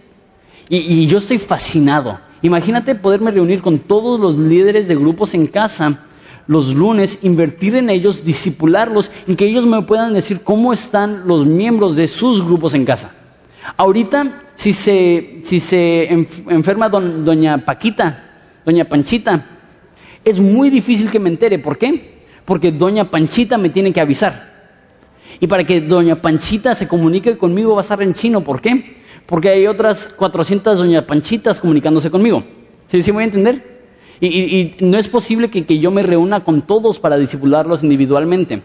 [0.69, 2.19] y, yo estoy fascinado.
[2.43, 6.03] Imagínate poderme reunir con todos los líderes de grupos en casa
[6.49, 11.45] los lunes, invertir en ellos, disipularlos y que ellos me puedan decir cómo están los
[11.45, 13.16] miembros de sus grupos en casa.
[13.77, 16.09] Ahorita, si se, si se
[16.49, 18.25] enferma doña Paquita,
[18.65, 19.45] doña Panchita,
[20.25, 21.59] es muy difícil que me entere.
[21.59, 22.17] ¿Por qué?
[22.45, 24.55] Porque doña Panchita me tiene que avisar.
[25.41, 28.43] Y para que doña Panchita se comunique conmigo va a estar en chino.
[28.43, 28.97] ¿Por qué?
[29.27, 32.45] Porque hay otras 400 doña Panchitas comunicándose conmigo.
[32.89, 33.77] ¿Sí, sí voy a entender?
[34.21, 38.63] Y, no es posible que, que yo me reúna con todos para disipularlos individualmente.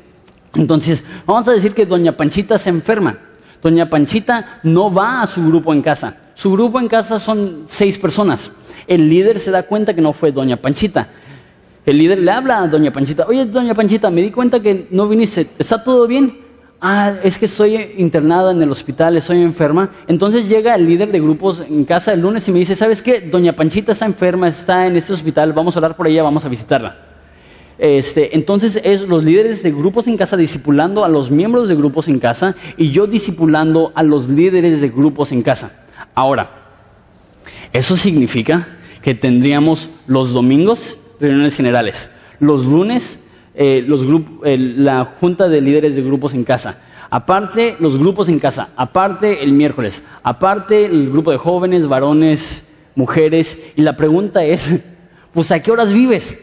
[0.55, 3.17] Entonces, vamos a decir que doña Panchita se enferma.
[3.61, 6.15] Doña Panchita no va a su grupo en casa.
[6.33, 8.51] Su grupo en casa son seis personas.
[8.87, 11.07] El líder se da cuenta que no fue Doña Panchita.
[11.85, 15.07] El líder le habla a Doña Panchita, oye Doña Panchita, me di cuenta que no
[15.07, 16.51] viniste, ¿está todo bien?
[16.81, 19.89] ah, es que estoy internada en el hospital, estoy enferma.
[20.07, 23.21] Entonces llega el líder de grupos en casa el lunes y me dice, ¿sabes qué?
[23.21, 26.49] Doña Panchita está enferma, está en este hospital, vamos a hablar por ella, vamos a
[26.49, 27.10] visitarla.
[27.81, 32.07] Este, entonces es los líderes de grupos en casa discipulando a los miembros de grupos
[32.07, 35.83] en casa y yo discipulando a los líderes de grupos en casa.
[36.13, 36.51] Ahora,
[37.73, 43.17] eso significa que tendríamos los domingos reuniones generales, los lunes
[43.55, 44.05] eh, los
[44.43, 46.77] la junta de líderes de grupos en casa,
[47.09, 52.61] aparte los grupos en casa, aparte el miércoles, aparte el grupo de jóvenes, varones,
[52.93, 54.85] mujeres, y la pregunta es,
[55.33, 56.37] pues ¿a qué horas vives?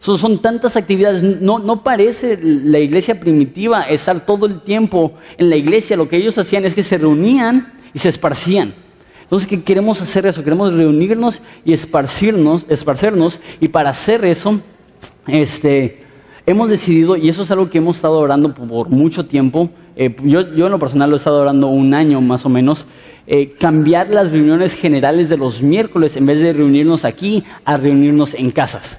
[0.00, 5.56] Son, tantas actividades, no, no parece la iglesia primitiva estar todo el tiempo en la
[5.56, 8.74] iglesia, lo que ellos hacían es que se reunían y se esparcían.
[9.22, 10.42] Entonces, ¿qué queremos hacer eso?
[10.42, 14.60] Queremos reunirnos y esparcirnos, esparcernos, y para hacer eso,
[15.26, 16.02] este,
[16.46, 20.40] hemos decidido, y eso es algo que hemos estado orando por mucho tiempo, eh, yo,
[20.40, 22.86] en lo personal lo he estado orando un año más o menos,
[23.26, 28.32] eh, cambiar las reuniones generales de los miércoles, en vez de reunirnos aquí, a reunirnos
[28.32, 28.98] en casas.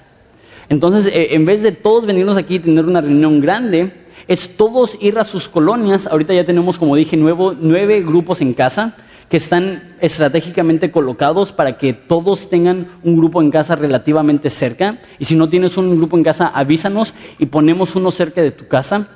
[0.70, 3.92] Entonces, eh, en vez de todos venirnos aquí y tener una reunión grande,
[4.28, 6.08] es todos ir a sus colonias.
[6.08, 8.96] Ahorita ya tenemos, como dije, nueve grupos en casa
[9.28, 15.00] que están estratégicamente colocados para que todos tengan un grupo en casa relativamente cerca.
[15.20, 18.68] Y si no tienes un grupo en casa, avísanos y ponemos uno cerca de tu
[18.68, 19.08] casa.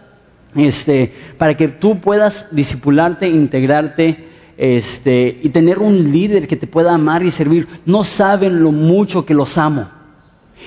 [0.55, 6.93] Este, para que tú puedas disipularte, integrarte, este, y tener un líder que te pueda
[6.93, 7.67] amar y servir.
[7.85, 9.89] No saben lo mucho que los amo.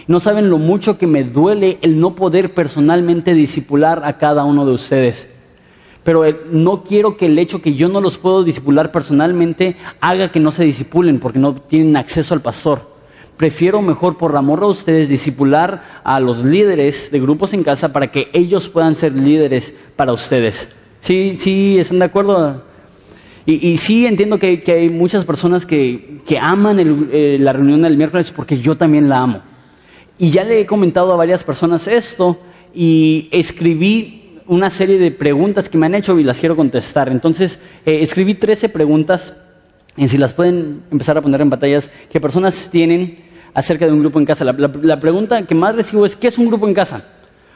[0.07, 4.67] No saben lo mucho que me duele el no poder personalmente disipular a cada uno
[4.67, 5.29] de ustedes
[6.07, 10.39] pero no quiero que el hecho que yo no los puedo disipular personalmente haga que
[10.39, 12.95] no se disipulen porque no tienen acceso al pastor.
[13.37, 18.07] Prefiero mejor por amor a ustedes disipular a los líderes de grupos en casa para
[18.13, 20.69] que ellos puedan ser líderes para ustedes.
[21.01, 22.63] ¿Sí, sí están de acuerdo?
[23.45, 28.59] Y, sí entiendo que, hay muchas personas que, aman eh, la reunión del miércoles porque
[28.59, 29.43] yo también la amo.
[30.19, 32.39] Y ya le he comentado a varias personas esto
[32.75, 37.09] y escribí una serie de preguntas que me han hecho y las quiero contestar.
[37.09, 39.35] Entonces, eh, escribí 13 preguntas,
[39.97, 43.19] y si las pueden empezar a poner en batallas, que personas tienen
[43.55, 44.45] acerca de un grupo en casa.
[44.45, 47.03] La, pregunta que más recibo es, ¿qué es un grupo en casa?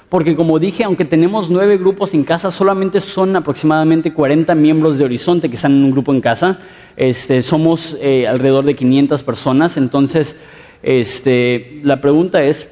[0.09, 5.05] Porque como dije, aunque tenemos nueve grupos en casa, solamente son aproximadamente 40 miembros de
[5.05, 6.59] Horizonte que están en un grupo en casa.
[6.97, 9.77] Este, somos eh, alrededor de 500 personas.
[9.77, 10.35] Entonces,
[10.83, 12.69] este, la pregunta es,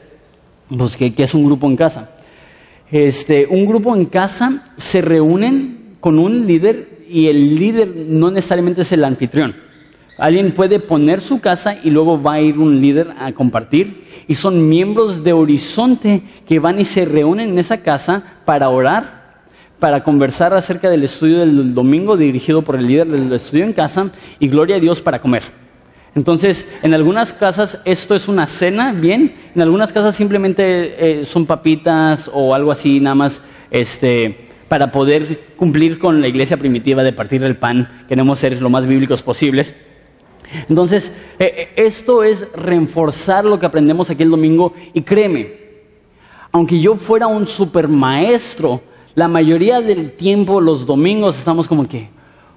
[0.68, 2.10] pues, ¿qué es un grupo en casa?
[2.90, 8.82] este, un grupo en casa se reúnen con un líder y el líder no necesariamente
[8.82, 9.54] es el anfitrión.
[10.16, 14.04] Alguien puede poner su casa y luego va a ir un líder a compartir.
[14.26, 19.38] Y son miembros de Horizonte que van y se reúnen en esa casa para orar,
[19.78, 24.10] para conversar acerca del estudio del domingo dirigido por el líder del estudio en casa
[24.40, 25.44] y gloria a Dios para comer.
[26.18, 31.46] Entonces, en algunas casas esto es una cena, bien, en algunas casas simplemente eh, son
[31.46, 37.12] papitas o algo así, nada más, este, para poder cumplir con la iglesia primitiva de
[37.12, 39.76] partir el pan, queremos ser lo más bíblicos posibles.
[40.68, 45.52] Entonces, eh, eh, esto es reforzar lo que aprendemos aquí el domingo y créeme,
[46.50, 48.82] aunque yo fuera un super maestro,
[49.14, 52.08] la mayoría del tiempo, los domingos, estamos como que,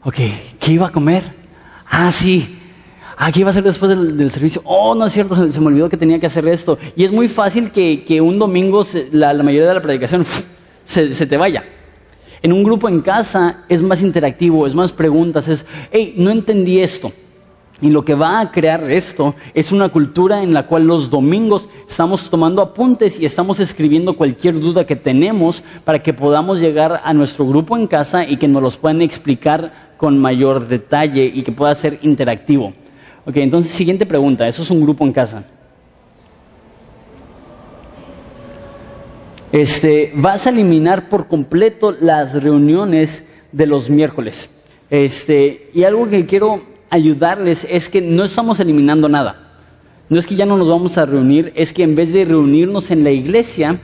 [0.04, 0.18] ok,
[0.60, 1.22] ¿qué iba a comer?
[1.88, 2.58] Ah, sí,
[3.22, 4.62] aquí va a ser después del, servicio.
[4.66, 6.80] Oh, no es cierto, se, me olvidó que tenía que hacer esto.
[6.96, 10.26] Y es muy fácil que, un domingo la, mayoría de la predicación
[10.84, 11.64] se, te vaya.
[12.42, 16.80] En un grupo en casa es más interactivo, es más preguntas, es, hey, no entendí
[16.80, 17.14] esto.
[17.80, 21.70] Y lo que va a crear esto es una cultura en la cual los domingos
[21.88, 27.14] estamos tomando apuntes y estamos escribiendo cualquier duda que tenemos para que podamos llegar a
[27.14, 31.52] nuestro grupo en casa y que nos los puedan explicar con mayor detalle y que
[31.52, 32.74] pueda ser interactivo.
[33.26, 35.44] Ok, entonces siguiente pregunta, eso es un grupo en casa.
[39.52, 44.50] Este, vas a eliminar por completo las reuniones de los miércoles.
[44.90, 49.52] Este, y algo que quiero ayudarles es que no estamos eliminando nada.
[50.10, 52.92] No es que ya no nos vamos a reunir, es que en vez de reunirnos
[52.92, 53.80] en la iglesia,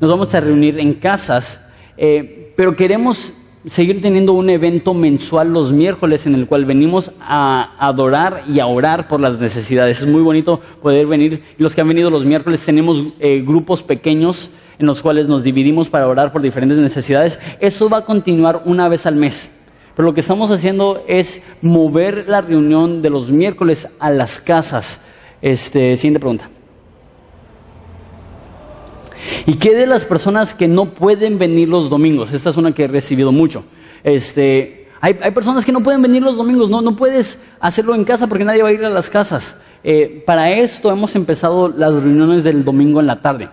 [0.00, 1.60] nos vamos a reunir en casas,
[1.96, 3.32] eh, pero queremos
[3.66, 8.66] seguir teniendo un evento mensual los miércoles en el cual venimos a adorar y a
[8.66, 10.00] orar por las necesidades.
[10.00, 11.42] Es muy bonito poder venir.
[11.58, 15.88] Los que han venido los miércoles tenemos eh, grupos pequeños en los cuales nos dividimos
[15.88, 17.38] para orar por diferentes necesidades.
[17.60, 19.50] Eso va a continuar una vez al mes.
[19.94, 25.00] Pero lo que estamos haciendo es mover la reunión de los miércoles a las casas.
[25.40, 26.48] Este, siguiente pregunta.
[29.46, 32.32] ¿Y qué de las personas que no pueden venir los domingos?
[32.32, 33.64] Esta es una que he recibido mucho.
[34.04, 38.28] Este, hay, personas que no pueden venir los domingos, no, no puedes hacerlo en casa
[38.28, 39.56] porque nadie va a ir a las casas.
[39.82, 43.48] Eh, para esto hemos empezado las reuniones del domingo en la tarde.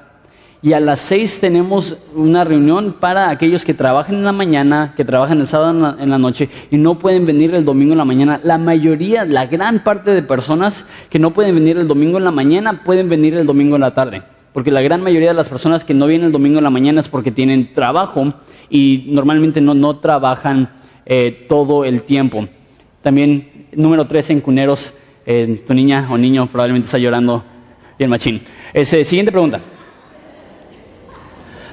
[0.62, 5.06] Y a las seis tenemos una reunión para aquellos que trabajan en la mañana, que
[5.06, 8.42] trabajan el sábado en la, noche y no pueden venir el domingo en la mañana.
[8.44, 12.32] La mayoría, la gran parte de personas que no pueden venir el domingo en la
[12.32, 14.22] mañana pueden venir el domingo en la tarde.
[14.54, 17.00] Porque la gran mayoría de las personas que no vienen el domingo en la mañana
[17.02, 18.34] es porque tienen trabajo
[18.70, 20.70] y normalmente no, no trabajan
[21.06, 22.48] eh, todo el tiempo.
[23.02, 24.94] También, número tres en cuneros,
[25.26, 27.44] eh, tu niña o niño probablemente está llorando
[27.98, 28.42] bien machín.
[28.74, 29.60] Ese, siguiente pregunta.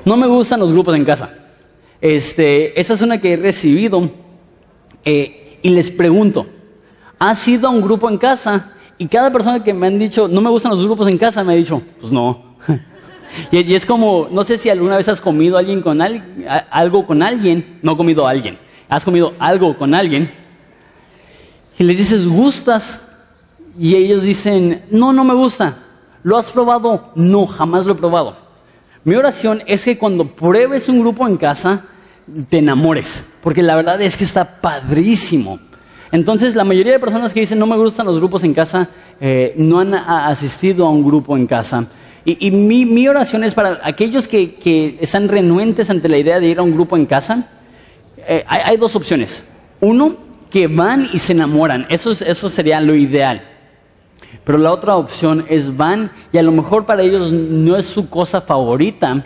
[0.04, 1.30] No me gustan los grupos en casa.
[2.00, 4.10] Este, esa es una que he recibido
[5.04, 6.46] eh, y les pregunto,
[7.18, 8.72] ¿has ido a un grupo en casa?
[8.98, 11.54] Y cada persona que me han dicho, no me gustan los grupos en casa, me
[11.54, 12.45] ha dicho, pues no.
[13.50, 17.78] y, es como, no sé si alguna vez has comido alguien con algo con alguien,
[17.82, 18.58] no comido a alguien,
[18.88, 20.30] has comido algo con alguien,
[21.78, 23.02] y les dices, ¿gustas?
[23.78, 25.78] Y ellos dicen, no, no me gusta.
[26.22, 27.12] ¿Lo has probado?
[27.14, 28.36] No, jamás lo he probado.
[29.04, 31.84] Mi oración es que cuando pruebes un grupo en casa,
[32.48, 35.60] te enamores, porque la verdad es que está padrísimo.
[36.10, 38.88] Entonces, la mayoría de personas que dicen no me gustan los grupos en casa,
[39.20, 41.86] eh, no han asistido a un grupo en casa.
[42.28, 46.62] Y, mi, oración es para aquellos que, están renuentes ante la idea de ir a
[46.62, 47.48] un grupo en casa.
[48.28, 49.44] Eh, hay, dos opciones.
[49.80, 50.16] Uno,
[50.50, 51.86] que van y se enamoran.
[51.88, 53.42] eso sería lo ideal.
[54.46, 58.08] Pero la otra opción es van y a lo mejor para ellos no es su
[58.08, 59.24] cosa favorita,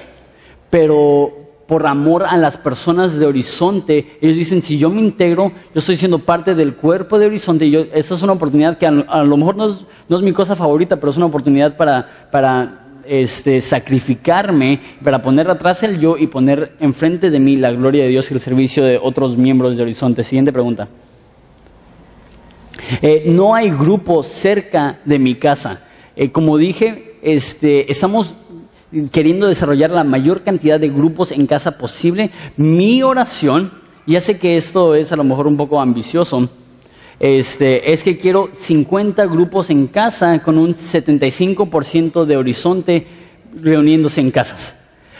[0.70, 5.78] pero por amor a las personas de Horizonte, ellos dicen, si yo me integro, yo
[5.78, 8.90] estoy siendo parte del cuerpo de Horizonte, y yo, esta es una oportunidad que a,
[8.90, 15.20] lo mejor no es, mi cosa favorita, pero es una oportunidad para, este, sacrificarme, para
[15.20, 18.40] poner atrás el yo y poner enfrente de mí la gloria de Dios y el
[18.40, 20.22] servicio de otros miembros de Horizonte.
[20.22, 20.86] Siguiente pregunta.
[23.02, 25.82] Eh, no hay grupo cerca de mi casa.
[26.14, 28.36] Eh, como dije, este, estamos
[29.11, 32.30] queriendo desarrollar la mayor cantidad de grupos en casa posible.
[32.56, 33.72] Mi oración,
[34.06, 36.48] ya sé que esto es a lo mejor un poco ambicioso,
[37.20, 43.06] este, es que quiero 50 grupos en casa con un 75% de horizonte
[43.54, 44.74] reuniéndose en casas.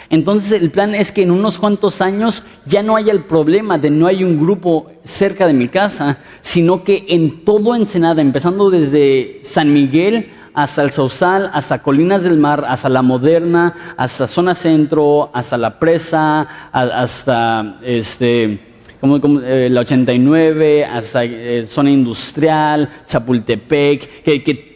[0.09, 3.91] Entonces el plan es que en unos cuantos años ya no haya el problema de
[3.91, 9.41] no hay un grupo cerca de mi casa, sino que en todo Ensenada, empezando desde
[9.45, 15.31] San Miguel hasta el Sausal, hasta Colinas del Mar, hasta La Moderna, hasta Zona Centro,
[15.33, 18.70] hasta La Presa, hasta este,
[19.01, 24.71] como, eh, la 89, hasta eh, Zona Industrial, Chapultepec, que,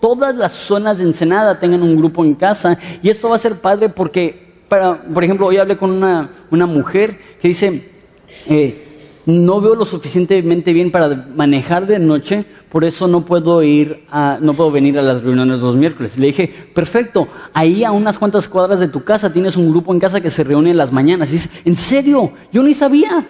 [0.00, 2.78] todas las zonas de Ensenada tengan un grupo en casa.
[3.02, 4.50] Y esto va a ser padre porque
[5.12, 7.90] por ejemplo, hoy hablé con una, mujer que dice,
[8.48, 8.86] eh,
[9.26, 14.38] no veo lo suficientemente bien para manejar de noche, por eso no puedo ir a,
[14.40, 16.18] no puedo venir a las reuniones los miércoles.
[16.18, 19.98] Le dije, perfecto, ahí a unas cuantas cuadras de tu casa tienes un grupo en
[19.98, 21.30] casa que se reúne en las mañanas.
[21.30, 22.32] Y dice, ¿en serio?
[22.52, 23.26] Yo ni sabía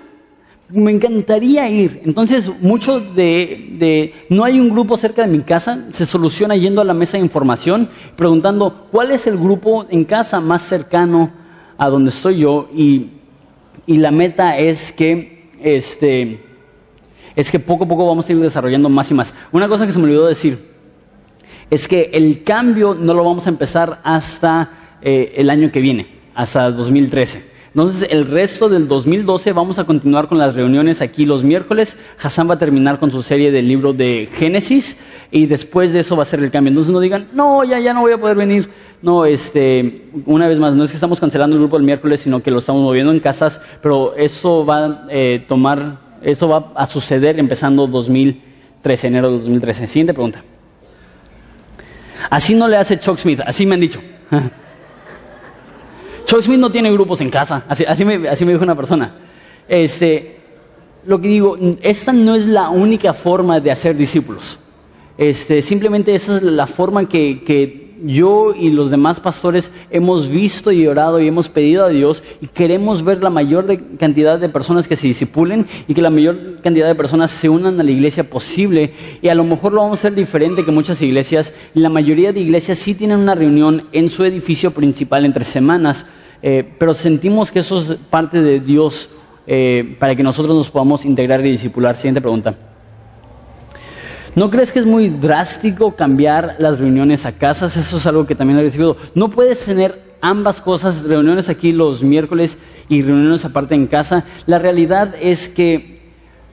[0.73, 2.03] me encantaría ir.
[2.05, 6.85] Entonces, mucho de, no hay un grupo cerca de mi casa, se soluciona yendo a
[6.85, 11.33] la mesa de información, preguntando cuál es el grupo en casa más cercano
[11.77, 13.11] a donde estoy yo y,
[13.87, 16.45] la meta es que este
[17.35, 19.35] es que poco a poco vamos a ir desarrollando más y más.
[19.51, 20.71] Una cosa que se me olvidó decir
[21.69, 26.07] es que el cambio no lo vamos a empezar hasta eh, el año que viene,
[26.35, 27.50] hasta 2013.
[27.73, 31.97] Entonces, el resto del 2012 vamos a continuar con las reuniones aquí los miércoles.
[32.21, 34.97] Hassan va a terminar con su serie del libro de Génesis
[35.31, 36.71] y después de eso va a ser el cambio.
[36.71, 38.69] Entonces no digan, no, ya, ya no voy a poder venir.
[39.03, 42.43] No, este, una vez más, no es que estamos cancelando el grupo el miércoles, sino
[42.43, 46.87] que lo estamos moviendo en casas, pero eso va a eh, tomar, eso va a
[46.87, 49.87] suceder empezando 2013, enero de 2013.
[49.87, 50.43] Siguiente pregunta.
[52.29, 54.01] Así no le hace Chuck Smith, así me han dicho.
[56.31, 59.17] Chuck Smith no tiene grupos en casa, así, me, dijo una persona.
[59.67, 60.37] Este,
[61.05, 64.57] lo que digo, esta no es la única forma de hacer discípulos.
[65.19, 70.73] Este, simplemente esa es la forma que, que yo y los demás pastores hemos visto
[70.73, 73.67] y orado y hemos pedido a Dios y queremos ver la mayor
[73.99, 77.81] cantidad de personas que se disipulen y que la mayor cantidad de personas se unan
[77.81, 78.93] a la iglesia posible.
[79.23, 81.55] Y a lo mejor lo vamos a hacer diferente que muchas iglesias.
[81.75, 86.07] La mayoría de iglesias sí tienen una reunión en su edificio principal entre semanas
[86.43, 89.11] eh, pero sentimos que eso es parte de Dios
[89.47, 91.97] eh, para que nosotros nos podamos integrar y discipular.
[91.97, 92.70] Siguiente pregunta.
[94.37, 97.77] ¿No crees que es muy drástico cambiar las reuniones a casas?
[97.77, 98.97] Eso es algo que también he recibido.
[99.15, 102.57] No puedes tener ambas cosas, reuniones aquí los miércoles
[102.89, 104.25] y reuniones aparte en casa.
[104.47, 106.01] La realidad es que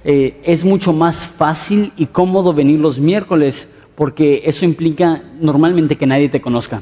[0.03, 6.07] eh, es mucho más fácil y cómodo venir los miércoles porque eso implica normalmente que
[6.07, 6.82] nadie te conozca.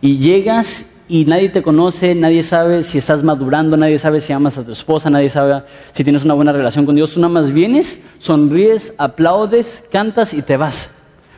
[0.00, 4.58] Y llegas y nadie te conoce, nadie sabe si estás madurando, nadie sabe si amas
[4.58, 7.12] a tu esposa, nadie sabe si tienes una buena relación con Dios.
[7.12, 10.90] Tú nada más vienes, sonríes, aplaudes, cantas y te vas.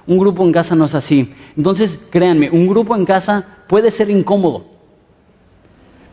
[0.06, 1.34] Un grupo en casa no es así.
[1.54, 4.64] Entonces, créanme, un grupo en casa puede ser incómodo,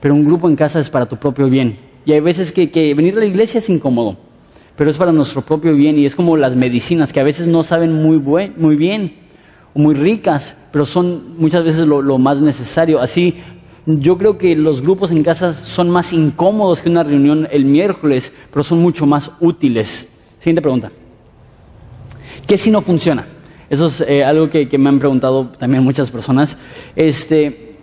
[0.01, 1.79] pero un grupo en casa es para tu propio bien.
[2.05, 4.17] Y hay veces que, que venir a la iglesia es incómodo,
[4.75, 7.63] pero es para nuestro propio bien y es como las medicinas que a veces no
[7.63, 9.24] saben muy, buen, muy bien
[9.75, 12.99] muy ricas, pero son muchas veces lo, más necesario.
[12.99, 13.35] Así,
[13.85, 18.31] yo creo que los grupos en casa son más incómodos que una reunión el miércoles,
[18.51, 20.07] pero son mucho más útiles.
[20.39, 20.91] Siguiente pregunta.
[22.47, 23.25] ¿Qué si no funciona?
[23.69, 26.55] Eso es eh, algo que, me han preguntado también muchas personas.
[26.95, 27.75] Este,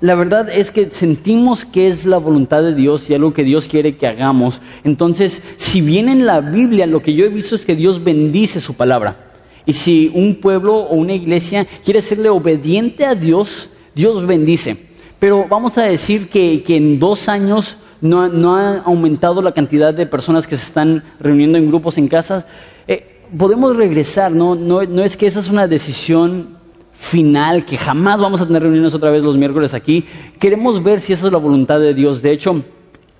[0.00, 3.66] la verdad es que sentimos que es la voluntad de Dios y algo que Dios
[3.66, 4.62] quiere que hagamos.
[4.84, 8.60] Entonces, si bien en la Biblia lo que yo he visto es que Dios bendice
[8.60, 9.25] su palabra.
[9.66, 14.76] Y si un pueblo o una iglesia quiere serle obediente a Dios, Dios bendice.
[15.18, 20.06] Pero vamos a decir que, en dos años no, no, ha aumentado la cantidad de
[20.06, 22.46] personas que se están reuniendo en grupos en casas.
[22.86, 24.54] Eh, podemos regresar, ¿no?
[24.54, 24.82] ¿no?
[24.84, 26.56] No es que esa es una decisión
[26.92, 30.04] final, que jamás vamos a tener reuniones otra vez los miércoles aquí.
[30.38, 32.22] Queremos ver si esa es la voluntad de Dios.
[32.22, 32.62] De hecho,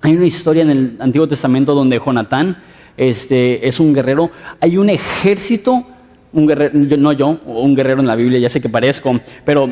[0.01, 2.57] hay una historia en el Antiguo Testamento donde Jonatán
[2.97, 4.31] este, es un guerrero.
[4.59, 5.85] Hay un ejército,
[6.33, 9.69] un guerrero, no yo, un guerrero en la Biblia, ya sé que parezco, pero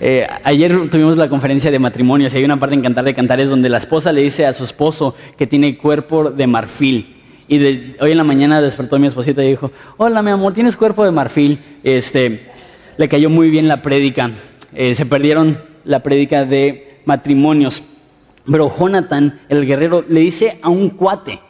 [0.00, 3.48] eh, ayer tuvimos la conferencia de matrimonios y hay una parte en Cantar de Cantares
[3.48, 7.22] donde la esposa le dice a su esposo que tiene cuerpo de marfil.
[7.46, 7.56] Y
[8.00, 11.10] hoy en la mañana despertó mi esposita y dijo, hola mi amor, tienes cuerpo de
[11.10, 11.58] marfil.
[11.82, 12.48] Este,
[12.96, 14.30] le cayó muy bien la prédica.
[14.74, 17.82] Eh, se perdieron la prédica de matrimonios.
[18.50, 21.40] Pero Jonathan, el guerrero, le dice a un cuate,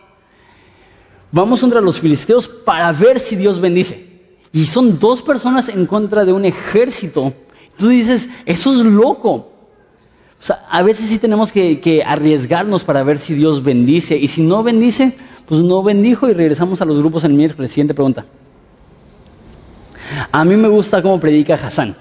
[1.34, 4.06] vamos contra los filisteos para ver si Dios bendice.
[4.52, 7.34] Y son dos personas en contra de un ejército.
[7.76, 9.32] Tú dices, eso es loco.
[9.32, 14.16] O sea, a veces sí tenemos que, arriesgarnos para ver si Dios bendice.
[14.16, 15.12] Y si no bendice,
[15.46, 17.72] pues no bendijo y regresamos a los grupos el miércoles.
[17.72, 18.24] Siguiente pregunta.
[20.30, 21.96] A mí me gusta cómo predica Hassan.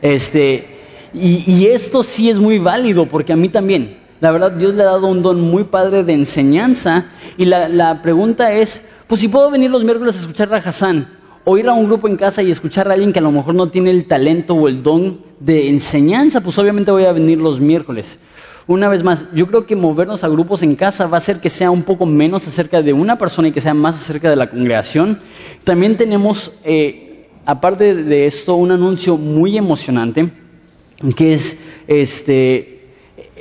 [0.00, 0.76] Este,
[1.12, 4.05] y, esto sí es muy válido porque a mí también.
[4.20, 7.06] La verdad, Dios le ha dado un don muy padre de enseñanza.
[7.36, 11.08] Y la, la pregunta es, pues si puedo venir los miércoles a escuchar a Hassan,
[11.48, 13.54] o ir a un grupo en casa y escuchar a alguien que a lo mejor
[13.54, 17.60] no tiene el talento o el don de enseñanza, pues obviamente voy a venir los
[17.60, 18.18] miércoles.
[18.66, 21.48] Una vez más, yo creo que movernos a grupos en casa va a hacer que
[21.48, 24.50] sea un poco menos acerca de una persona y que sea más acerca de la
[24.50, 25.20] congregación.
[25.62, 30.32] También tenemos, eh, aparte de esto, un anuncio muy emocionante,
[31.14, 31.56] que es,
[31.86, 32.75] este,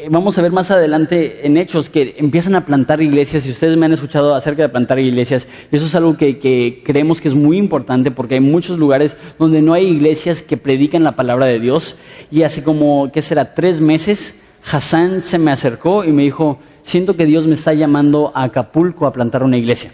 [0.10, 3.86] vamos a ver más adelante en Hechos que empiezan a plantar iglesias y ustedes me
[3.86, 8.12] han escuchado acerca de plantar iglesias eso es algo que, creemos que es muy importante
[8.12, 11.96] porque hay muchos lugares donde no hay iglesias que predican la palabra de Dios
[12.30, 13.54] y hace como, ¿qué será?
[13.54, 14.36] Tres meses
[14.70, 19.06] Hassan se me acercó y me dijo, siento que Dios me está llamando a Acapulco
[19.06, 19.91] a plantar una iglesia.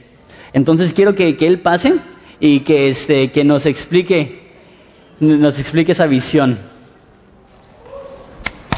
[0.53, 1.95] Entonces quiero que, él pase
[2.39, 4.41] y que, este, que nos explique
[5.19, 6.57] esa visión.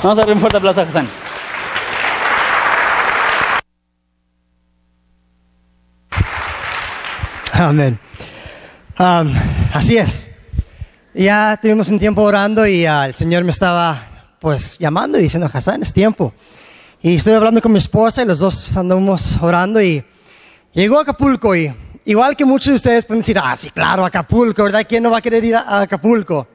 [0.03, 1.07] Vamos a darle un fuerte aplauso a Hassan.
[7.53, 7.97] Amén.
[8.99, 9.33] Um,
[9.73, 10.29] así es.
[11.13, 15.49] Ya tuvimos un tiempo orando y uh, el Señor me estaba pues llamando y diciendo,
[15.51, 16.33] Hassan, es tiempo.
[17.01, 20.03] Y estoy hablando con mi esposa y los dos andamos orando y
[20.73, 21.73] llegó a Acapulco y
[22.03, 24.85] igual que muchos de ustedes pueden decir, ah, sí, claro, Acapulco, ¿verdad?
[24.85, 26.45] ¿Quién no va a querer ir a Acapulco?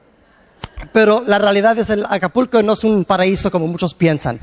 [0.91, 4.39] Pero la realidad es que Acapulco no es un paraíso como muchos piensan.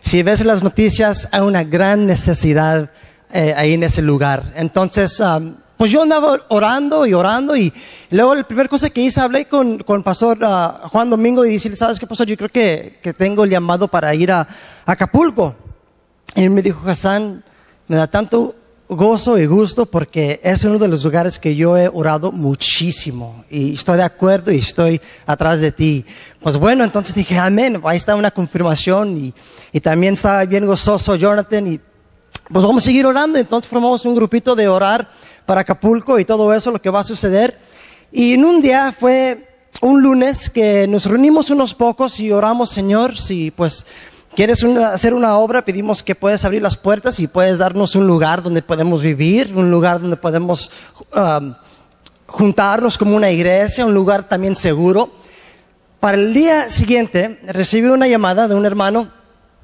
[0.00, 2.90] Si ves las noticias, hay una gran necesidad
[3.32, 4.52] eh, ahí en ese lugar.
[4.56, 5.22] Entonces,
[5.76, 7.72] pues yo andaba orando y orando y
[8.10, 11.76] luego la primera cosa que hice, hablé con, con pastor ah, Juan Domingo y decirle,
[11.76, 12.24] ¿sabes qué pasó?
[12.24, 14.46] Yo creo que, que tengo el llamado para ir a,
[14.84, 15.54] Acapulco.
[16.34, 17.42] Y él me dijo, Hassan,
[17.88, 18.54] me da tanto
[18.90, 23.74] gozo y gusto porque es uno de los lugares que yo he orado muchísimo y
[23.74, 26.04] estoy de acuerdo y estoy atrás de ti.
[26.40, 29.34] Pues bueno, entonces dije, amén, ahí está una confirmación y,
[29.72, 31.80] y también estaba bien gozoso Jonathan y
[32.52, 33.38] pues vamos a seguir orando.
[33.38, 35.08] Entonces formamos un grupito de orar
[35.46, 37.56] para Acapulco y todo eso, lo que va a suceder.
[38.10, 39.46] Y en un día fue
[39.82, 43.86] un lunes que nos reunimos unos pocos y oramos, Señor, si pues
[44.40, 48.42] quieres hacer una obra, pedimos que puedes abrir las puertas y puedes darnos un lugar
[48.42, 50.70] donde podemos vivir, un lugar donde podemos
[51.14, 51.54] um,
[52.26, 55.10] juntarnos como una iglesia, un lugar también seguro.
[56.00, 59.10] para el día siguiente recibí una llamada de un hermano,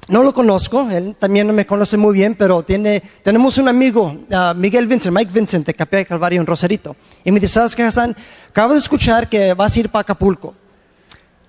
[0.09, 4.15] no lo conozco, él también no me conoce muy bien, pero tiene, tenemos un amigo,
[4.29, 6.95] uh, Miguel Vincent, Mike Vincent, de Capilla de Calvario en Rosarito.
[7.23, 8.15] Y me dice, ¿sabes qué, Hassan?
[8.51, 10.53] Acabo de escuchar que vas a ir para Acapulco.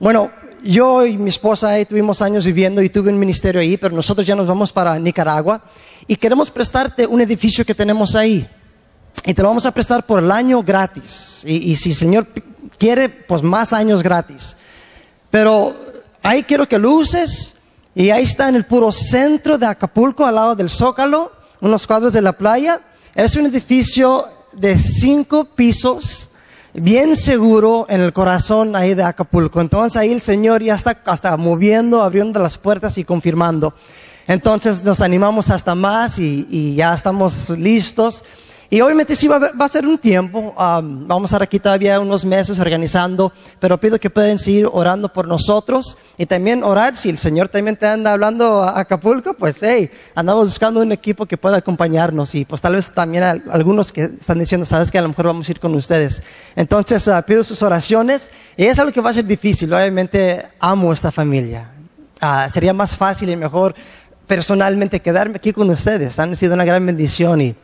[0.00, 0.30] Bueno,
[0.62, 4.26] yo y mi esposa ahí tuvimos años viviendo y tuve un ministerio ahí, pero nosotros
[4.26, 5.62] ya nos vamos para Nicaragua
[6.06, 8.48] y queremos prestarte un edificio que tenemos ahí.
[9.24, 11.42] Y te lo vamos a prestar por el año gratis.
[11.44, 12.26] Y, si Señor
[12.78, 14.56] quiere, pues más años gratis.
[15.30, 15.76] Pero
[16.22, 17.56] ahí quiero que lo uses.
[17.94, 22.12] Y ahí está en el puro centro de Acapulco, al lado del Zócalo, unos cuadros
[22.12, 22.80] de la playa.
[23.14, 26.30] Es un edificio de cinco pisos,
[26.80, 29.60] bien seguro en el corazón ahí de Acapulco.
[29.60, 33.74] Entonces ahí el Señor ya está hasta moviendo, abriendo las puertas y confirmando.
[34.26, 38.24] Entonces nos animamos hasta más y, y ya estamos listos.
[38.70, 41.98] Y obviamente sí va va a ser un tiempo, um, vamos a estar aquí todavía
[42.00, 47.08] unos meses organizando, pero pido que pueden seguir orando por nosotros y también orar, si
[47.08, 51.38] el Señor también te anda hablando a Acapulco, pues hey, andamos buscando un equipo que
[51.38, 55.02] pueda acompañarnos y pues tal vez también a, algunos que están diciendo, sabes que a
[55.02, 56.22] lo mejor vamos a ir con ustedes.
[56.54, 60.92] Entonces uh, pido sus oraciones y es algo que va a ser difícil, obviamente amo
[60.92, 61.70] esta familia.
[62.20, 63.74] Uh, sería más fácil y mejor
[64.26, 67.54] personalmente quedarme aquí con ustedes, han sido una gran bendición y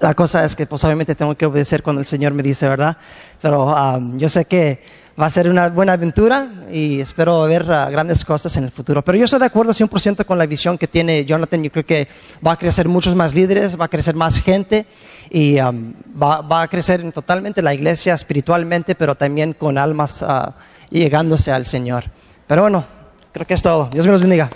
[0.00, 0.82] la cosa es que pues
[1.16, 2.96] tengo que obedecer cuando el Señor me dice, ¿verdad?
[3.40, 4.80] Pero um, yo sé que
[5.20, 9.02] va a ser una buena aventura y espero ver uh, grandes cosas en el futuro.
[9.02, 11.62] Pero yo estoy de acuerdo 100% con la visión que tiene Jonathan.
[11.62, 12.08] Yo creo que
[12.46, 14.86] va a crecer muchos más líderes, va a crecer más gente
[15.30, 20.52] y um, va, va, a crecer totalmente la iglesia espiritualmente, pero también con almas uh,
[20.90, 22.04] llegándose al Señor.
[22.46, 22.84] Pero bueno,
[23.32, 23.88] creo que es todo.
[23.90, 24.50] Dios me los bendiga.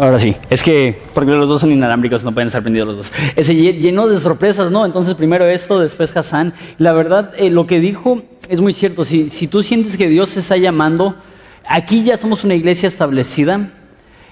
[0.00, 3.12] Ahora sí, es que porque los dos son inalámbricos, no pueden estar prendidos los dos.
[3.36, 4.86] Ese lleno de sorpresas, ¿no?
[4.86, 6.54] Entonces primero esto, después Hassan.
[6.78, 9.04] La verdad, eh, lo que dijo es muy cierto.
[9.04, 11.16] Si, si tú sientes que Dios te está llamando,
[11.68, 13.72] aquí ya somos una iglesia establecida,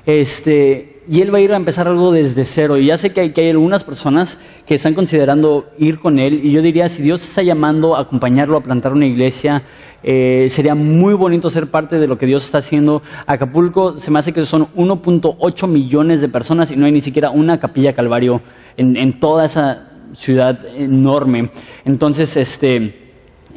[0.07, 2.77] este, y él va a ir a empezar algo desde cero.
[2.77, 4.37] Y ya sé que hay, que algunas personas
[4.67, 6.45] que están considerando ir con él.
[6.45, 9.63] Y yo diría, si Dios está llamando a acompañarlo a plantar una iglesia,
[10.03, 13.03] eh, sería muy bonito ser parte de lo que Dios está haciendo.
[13.27, 17.31] Acapulco se me hace que son 1.8 millones de personas y no hay ni siquiera
[17.31, 18.43] una capilla Calvario
[18.77, 21.51] en, en toda esa ciudad enorme.
[21.87, 23.13] Entonces, este,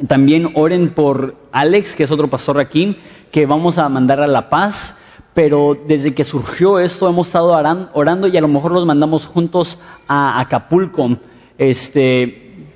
[0.08, 2.96] también oren por Alex, que es otro pastor aquí,
[3.30, 4.96] que vamos a mandar a La Paz
[5.34, 7.48] pero desde que surgió esto hemos estado
[7.94, 11.16] orando y a lo mejor los mandamos juntos a Acapulco,
[11.56, 12.66] este,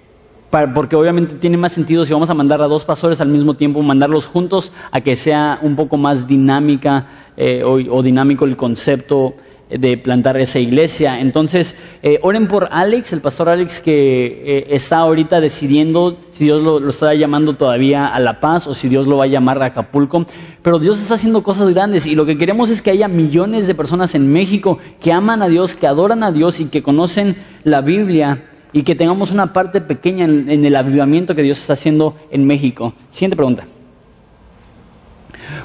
[0.74, 3.82] porque obviamente tiene más sentido si vamos a mandar a dos pastores al mismo tiempo,
[3.82, 9.34] mandarlos juntos a que sea un poco más dinámica eh, o dinámico el concepto
[9.68, 11.20] de plantar esa iglesia.
[11.20, 16.62] Entonces, eh, oren por Alex, el pastor Alex que eh, está ahorita decidiendo si Dios
[16.62, 19.66] lo, está llamando todavía a La Paz o si Dios lo va a llamar a
[19.66, 20.24] Acapulco.
[20.62, 23.74] Pero Dios está haciendo cosas grandes y lo que queremos es que haya millones de
[23.74, 27.80] personas en México que aman a Dios, que adoran a Dios y que conocen la
[27.80, 32.14] Biblia y que tengamos una parte pequeña en, en el avivamiento que Dios está haciendo
[32.30, 32.94] en México.
[33.10, 33.64] Siguiente pregunta.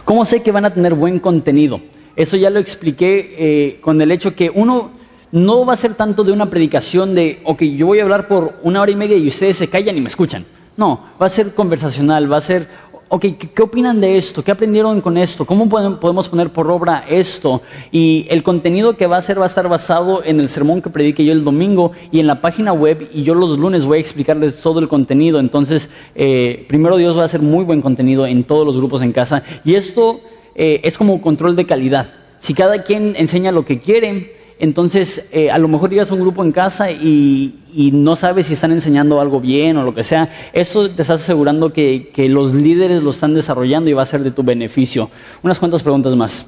[0.05, 1.81] ¿Cómo sé que van a tener buen contenido?
[2.15, 4.91] Eso ya lo expliqué eh, con el hecho que uno
[5.31, 8.55] no va a ser tanto de una predicación de, ok, yo voy a hablar por
[8.63, 10.45] una hora y media y ustedes se callan y me escuchan.
[10.77, 12.67] No, va a ser conversacional, va a ser,
[13.07, 14.43] ok, ¿qué, opinan de esto?
[14.43, 15.45] ¿Qué aprendieron con esto?
[15.45, 17.61] ¿Cómo podemos poner por obra esto?
[17.91, 20.89] Y el contenido que va a ser va a estar basado en el sermón que
[20.89, 24.01] predique yo el domingo y en la página web y yo los lunes voy a
[24.01, 25.39] explicarles todo el contenido.
[25.39, 29.11] Entonces, eh, primero Dios va a hacer muy buen contenido en todos los grupos en
[29.13, 29.43] casa.
[29.63, 30.21] Y esto
[30.55, 32.07] eh, es como control de calidad.
[32.39, 36.21] Si cada quien enseña lo que quiere, entonces eh, a lo mejor llegas a un
[36.21, 37.57] grupo en casa y,
[37.93, 40.29] no sabes si están enseñando algo bien o lo que sea.
[40.53, 44.31] Eso te estás asegurando que, los líderes lo están desarrollando y va a ser de
[44.31, 45.09] tu beneficio.
[45.41, 46.45] Unas cuantas preguntas más.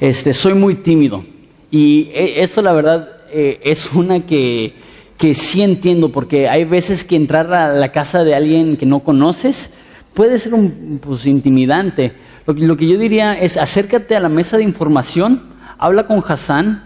[0.00, 1.24] Este, soy muy tímido
[1.70, 4.72] y eh, esto la verdad es una que,
[5.18, 9.00] que sí entiendo porque hay veces que entrar a la casa de alguien que no
[9.00, 9.70] conoces
[10.16, 12.12] puede ser un, pues, intimidante.
[12.46, 15.42] Lo que, yo diría es acércate a la mesa de información,
[15.78, 16.84] habla con Hassan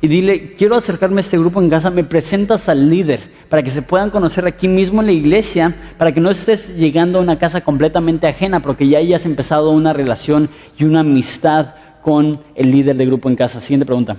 [0.00, 3.68] y dile, quiero acercarme a este grupo en casa, me presentas al líder para que
[3.68, 7.38] se puedan conocer aquí mismo en la iglesia, para que no estés llegando a una
[7.38, 10.48] casa completamente ajena, porque ya hayas empezado una relación
[10.78, 13.60] y una amistad con el líder de grupo en casa.
[13.60, 14.16] Siguiente pregunta.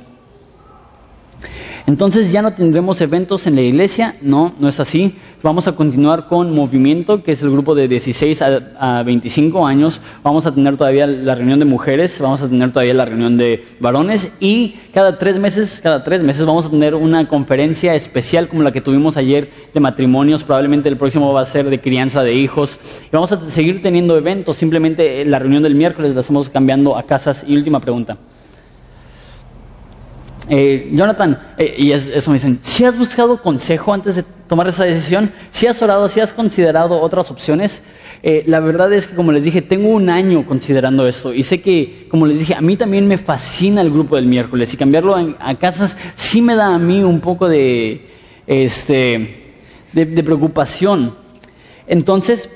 [1.86, 5.15] Entonces ya no tendremos eventos en la iglesia, no, no es así.
[5.41, 9.99] Vamos a continuar con Movimiento, que es el grupo de 16 a, 25 años.
[10.23, 13.65] Vamos a tener todavía la reunión de mujeres, vamos a tener todavía la reunión de
[13.81, 18.63] varones y cada tres meses, cada tres meses vamos a tener una conferencia especial como
[18.63, 20.45] la que tuvimos ayer de matrimonios.
[20.45, 22.79] Probablemente el próximo va a ser de crianza de hijos.
[23.07, 24.55] Y vamos a seguir teniendo eventos.
[24.55, 27.43] Simplemente la reunión del miércoles la estamos cambiando a casas.
[27.45, 28.17] Y última pregunta.
[30.49, 34.83] Eh, Jonathan, eh, y eso me dicen, si has buscado consejo antes de tomar esa
[34.83, 37.81] decisión, si has orado, si has considerado otras opciones,
[38.23, 41.61] eh, la verdad es que como les dije, tengo un año considerando esto y sé
[41.61, 45.15] que, como les dije, a mí también me fascina el grupo del miércoles y cambiarlo
[45.15, 48.05] a casas sí me da a mí un poco de,
[48.45, 49.53] este,
[49.93, 51.15] de preocupación.
[51.87, 52.49] Entonces,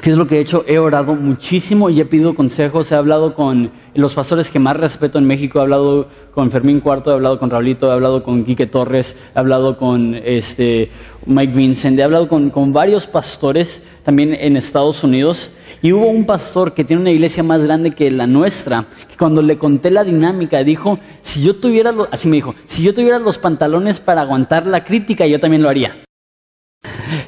[0.00, 0.64] ¿Qué es lo que he hecho?
[0.66, 2.90] He orado muchísimo y he pedido consejos.
[2.90, 5.58] He hablado con los pastores que más respeto en México.
[5.58, 9.38] He hablado con Fermín Cuarto, he hablado con Raulito, he hablado con Quique Torres, he
[9.38, 10.90] hablado con este,
[11.26, 15.50] Mike Vincent, he hablado con, varios pastores también en Estados Unidos.
[15.82, 19.42] Y hubo un pastor que tiene una iglesia más grande que la nuestra, que cuando
[19.42, 23.36] le conté la dinámica dijo, si yo tuviera, así me dijo, si yo tuviera los
[23.36, 25.98] pantalones para aguantar la crítica, yo también lo haría.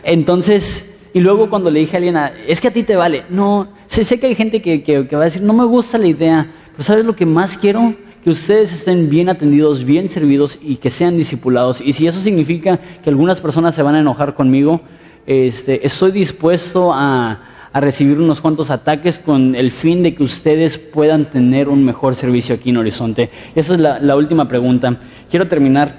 [0.03, 3.23] Entonces, y luego cuando le dije a alguien, es que a ti te vale.
[3.31, 6.09] No, sé, sé que hay gente que, que, va a decir, no me gusta la
[6.09, 7.95] idea, pero ¿sabes lo que más quiero?
[8.25, 11.81] Que ustedes estén bien atendidos, bien servidos y que sean discipulados.
[11.81, 14.81] Y si eso significa que algunas personas se van a enojar conmigo,
[15.25, 17.43] este, estoy dispuesto a,
[17.73, 22.17] a recibir unos cuantos ataques con el fin de que ustedes puedan tener un mejor
[22.17, 23.31] servicio aquí en Horizonte.
[23.55, 24.99] Esa es la, la última pregunta.
[25.31, 25.97] Quiero terminar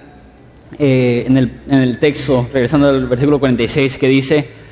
[0.78, 4.64] eh, en, el, en el texto, regresando al versículo 46, que dice,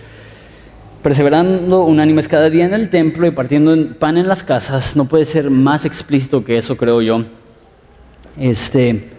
[1.04, 5.26] perseverando unánimes cada día en el templo y partiendo pan en las casas, no puede
[5.26, 7.24] ser más explícito que eso, creo yo.
[8.38, 9.10] Este,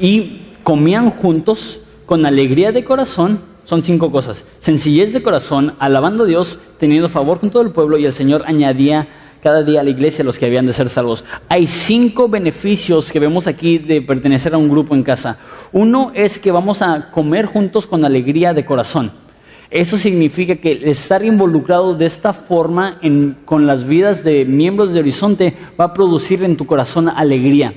[0.00, 4.44] y comían juntos con alegría de corazón, son cinco cosas.
[4.58, 8.42] Sencillez de corazón, alabando a Dios, teniendo favor con todo el pueblo y el Señor
[8.46, 9.06] añadía
[9.40, 11.24] cada día a la iglesia los que habían de ser salvos.
[11.48, 15.38] Hay cinco beneficios que vemos aquí de pertenecer a un grupo en casa.
[15.70, 19.27] Uno es que vamos a comer juntos con alegría de corazón.
[19.70, 22.98] Eso significa que estar involucrado de esta forma
[23.44, 27.74] con las vidas de miembros de Horizonte va a producir en tu corazón alegría.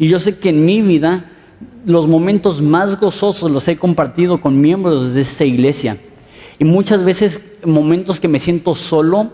[0.00, 1.30] Y yo sé que en mi vida
[1.84, 5.96] los momentos más gozosos los he compartido con miembros de esta iglesia.
[6.58, 9.32] Y muchas veces momentos que me siento solo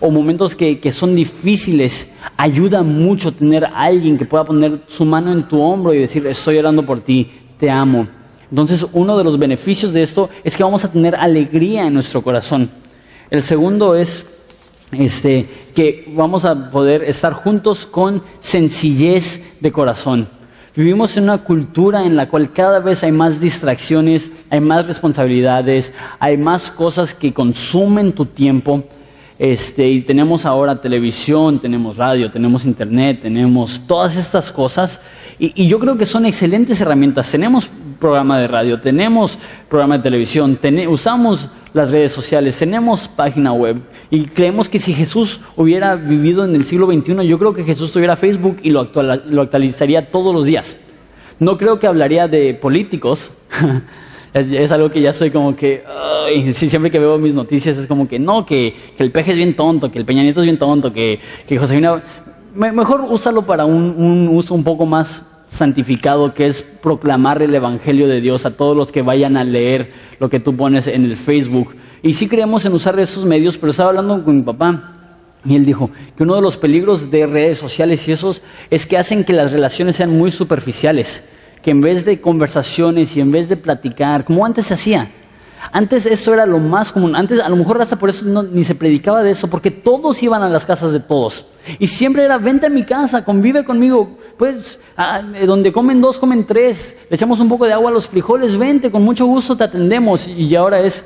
[0.00, 5.04] o momentos que, que son difíciles, ayuda mucho tener a alguien que pueda poner su
[5.04, 8.08] mano en tu hombro y decir, estoy orando por ti, te amo.
[8.50, 12.22] Entonces, uno de los beneficios de esto es que vamos a tener alegría en nuestro
[12.22, 12.70] corazón.
[13.30, 14.24] El segundo es
[14.92, 20.28] este, que vamos a poder estar juntos con sencillez de corazón.
[20.76, 25.92] Vivimos en una cultura en la cual cada vez hay más distracciones, hay más responsabilidades,
[26.18, 28.84] hay más cosas que consumen tu tiempo.
[29.38, 35.00] Este, y tenemos ahora televisión, tenemos radio, tenemos internet, tenemos todas estas cosas.
[35.38, 37.30] Y, y yo creo que son excelentes herramientas.
[37.30, 37.68] Tenemos
[37.98, 39.38] programa de radio, tenemos
[39.68, 43.76] programa de televisión, usamos las redes sociales, tenemos página web
[44.10, 47.92] y creemos que si Jesús hubiera vivido en el siglo XXI, yo creo que Jesús
[47.92, 50.76] tuviera Facebook y lo, actualizaría todos los días.
[51.38, 53.30] No creo que hablaría de políticos.
[54.32, 55.84] es, algo que ya soy como que,
[56.52, 59.92] siempre que veo mis noticias es como que no, que, el peje es bien tonto,
[59.92, 62.02] que el Peña Nieto es bien tonto, que, que Josefina...
[62.54, 68.20] mejor úsalo para un uso un poco más santificado, que es proclamar el Evangelio de
[68.20, 71.74] Dios a todos los que vayan a leer lo que tú pones en el Facebook.
[72.02, 74.92] Y sí creemos en usar esos medios, pero estaba hablando con mi papá
[75.44, 78.98] y él dijo que uno de los peligros de redes sociales y esos es que
[78.98, 81.22] hacen que las relaciones sean muy superficiales,
[81.62, 85.10] que en vez de conversaciones y en vez de platicar, como antes se hacía,
[85.72, 87.16] antes esto era lo más común.
[87.16, 90.42] Antes a lo mejor hasta por eso ni se predicaba de eso, porque todos iban
[90.42, 91.46] a las casas de todos.
[91.78, 94.18] Y siempre era, vente a mi casa, convive conmigo.
[94.36, 94.78] Pues
[95.44, 96.96] donde comen dos, comen tres.
[97.08, 100.26] Le echamos un poco de agua a los frijoles, vente, con mucho gusto te atendemos.
[100.28, 101.04] Y ahora es,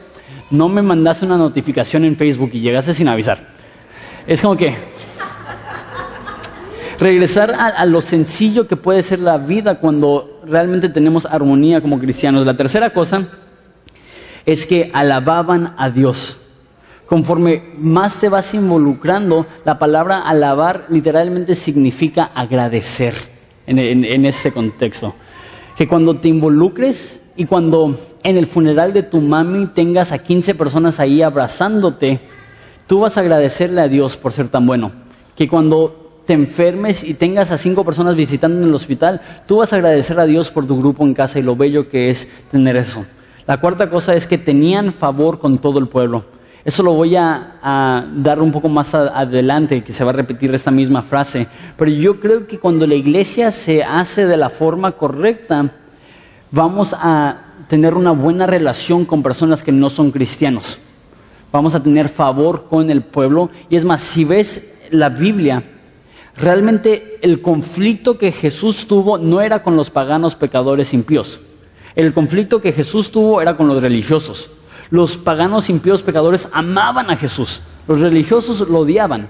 [0.50, 3.48] no me mandaste una notificación en Facebook y llegaste sin avisar.
[4.26, 4.74] Es como que
[6.98, 12.44] regresar a, lo sencillo que puede ser la vida cuando realmente tenemos armonía como cristianos.
[12.44, 13.26] La tercera cosa
[14.46, 16.36] es que alababan a Dios.
[17.06, 23.14] Conforme más te vas involucrando, la palabra alabar literalmente significa agradecer
[23.66, 25.14] en, en, este contexto.
[25.76, 30.54] Que cuando te involucres y cuando en el funeral de tu mami tengas a 15
[30.54, 32.20] personas ahí abrazándote,
[32.86, 34.92] tú vas a agradecerle a Dios por ser tan bueno.
[35.34, 39.72] Que cuando te enfermes y tengas a cinco personas visitando en el hospital, tú vas
[39.72, 42.76] a agradecer a Dios por tu grupo en casa y lo bello que es tener
[42.76, 43.04] eso.
[43.50, 46.24] La cuarta cosa es que tenían favor con todo el pueblo.
[46.64, 50.70] Eso lo voy a, dar un poco más adelante, que se va a repetir esta
[50.70, 51.48] misma frase.
[51.76, 55.68] Pero yo creo que cuando la iglesia se hace de la forma correcta,
[56.52, 60.78] vamos a tener una buena relación con personas que no son cristianos.
[61.50, 63.50] Vamos a tener favor con el pueblo.
[63.68, 65.64] Y es más, si ves la Biblia,
[66.36, 71.40] realmente el conflicto que Jesús tuvo no era con los paganos pecadores impíos.
[71.94, 74.50] El conflicto que Jesús tuvo era con los religiosos.
[74.90, 79.28] Los paganos impíos pecadores amaban a Jesús, los religiosos lo odiaban.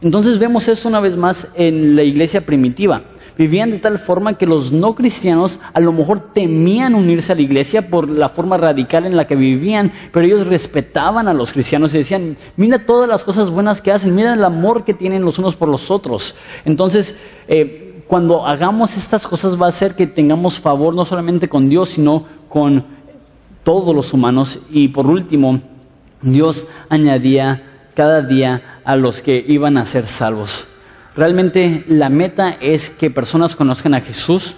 [0.00, 3.02] Entonces vemos esto una vez más en la iglesia primitiva.
[3.38, 7.42] Vivían de tal forma que los no cristianos a lo mejor temían unirse a la
[7.42, 11.94] iglesia por la forma radical en la que vivían, pero ellos respetaban a los cristianos
[11.94, 15.38] y decían, mira todas las cosas buenas que hacen, mira el amor que tienen los
[15.38, 16.34] unos por los otros.
[16.64, 17.14] Entonces,
[17.48, 21.88] eh, cuando hagamos estas cosas va a ser que tengamos favor no solamente con Dios,
[21.88, 22.84] sino con
[23.64, 24.58] todos los humanos.
[24.70, 25.58] Y por último,
[26.20, 27.62] Dios añadía
[27.94, 30.66] cada día a los que iban a ser salvos.
[31.16, 34.56] Realmente la meta es que personas conozcan a Jesús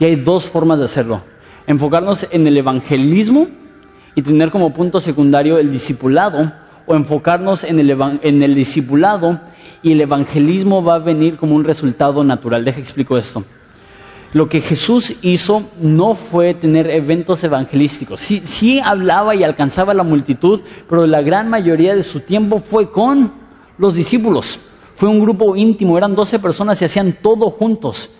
[0.00, 1.20] y hay dos formas de hacerlo.
[1.66, 3.48] Enfocarnos en el evangelismo
[4.14, 6.54] y tener como punto secundario el discipulado
[6.86, 7.90] o enfocarnos en el,
[8.22, 9.40] en el discipulado
[9.82, 12.64] y el evangelismo va a venir como un resultado natural.
[12.64, 13.44] Deja explico esto.
[14.32, 18.18] Lo que Jesús hizo no fue tener eventos evangelísticos.
[18.18, 22.58] Sí, sí hablaba y alcanzaba a la multitud, pero la gran mayoría de su tiempo
[22.58, 23.32] fue con
[23.78, 24.58] los discípulos.
[24.96, 28.10] Fue un grupo íntimo, eran 12 personas y hacían todo juntos.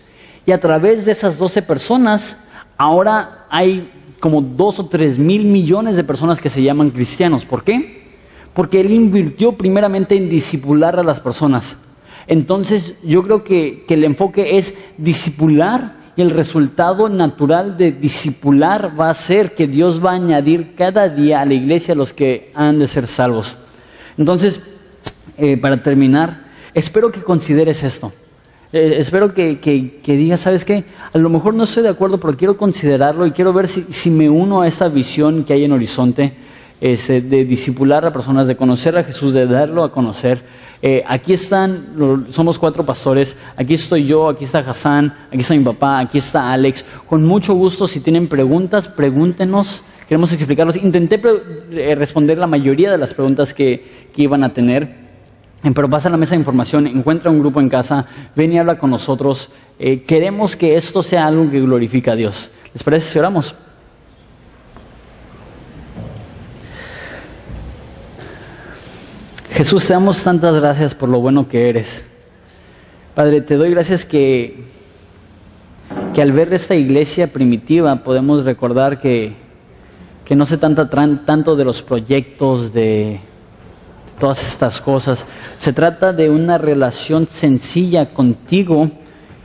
[0.46, 2.36] Y a través de esas 12 personas,
[2.76, 3.90] ahora hay
[4.20, 7.44] como dos o tres mil millones de personas que se llaman cristianos.
[7.44, 8.03] ¿Por qué?
[8.54, 11.76] Porque Él invirtió primeramente en discipular a las personas.
[12.26, 18.98] Entonces yo creo que, que el enfoque es discipular y el resultado natural de discipular
[18.98, 22.12] va a ser que Dios va a añadir cada día a la iglesia a los
[22.12, 23.56] que han de ser salvos.
[24.16, 24.60] Entonces,
[25.36, 28.12] eh, para terminar, espero que consideres esto.
[28.72, 30.84] Eh, espero que, que, digas, ¿sabes qué?
[31.12, 34.10] A lo mejor no estoy de acuerdo, pero quiero considerarlo y quiero ver si, si
[34.10, 36.32] me uno a esa visión que hay en Horizonte
[36.80, 40.42] de discipular a personas, de conocer a Jesús, de darlo a conocer.
[40.86, 45.64] Eh, aquí están, somos cuatro pastores, aquí estoy yo, aquí está Hassan, aquí está mi
[45.64, 46.84] papá, aquí está Alex.
[47.08, 50.76] Con mucho gusto, si tienen preguntas, pregúntenos, queremos explicarlos.
[50.76, 51.18] Intenté
[51.70, 55.04] eh, responder la mayoría de las preguntas que, que iban a tener.
[55.62, 58.06] Eh, pero pasa a la mesa de información, encuentra un grupo en casa,
[58.36, 59.48] ven y habla con nosotros.
[59.78, 62.50] queremos que esto sea algo que glorifica a Dios.
[62.74, 63.54] ¿Les parece si oramos?
[69.54, 72.04] Jesús, te damos tantas gracias por lo bueno que eres.
[73.14, 74.64] Padre, te doy gracias que,
[76.12, 79.36] que al ver esta iglesia primitiva podemos recordar que,
[80.24, 80.90] que no se trata
[81.24, 83.20] tanto de los proyectos, de
[84.18, 85.24] todas estas cosas.
[85.58, 88.90] Se trata de una relación sencilla contigo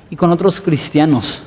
[0.10, 1.44] y con otros cristianos.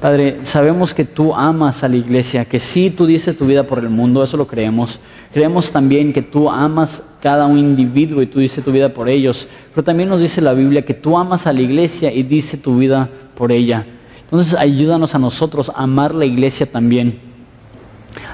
[0.00, 3.80] Padre, sabemos que tú amas a la iglesia, que sí tú dices tu vida por
[3.80, 5.00] el mundo, eso lo creemos.
[5.32, 9.48] Creemos también que tú amas cada un individuo y tú dices tu vida por ellos.
[9.74, 12.76] Pero también nos dice la Biblia que tú amas a la iglesia y dice tu
[12.76, 13.86] vida por ella.
[14.22, 17.18] Entonces ayúdanos a nosotros a amar la iglesia también.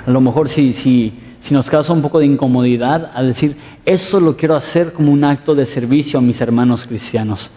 [0.07, 3.57] A lo mejor si, si, si nos causa un poco de incomodidad a decir,
[3.87, 7.51] eso lo quiero hacer como un acto de servicio a mis hermanos cristianos.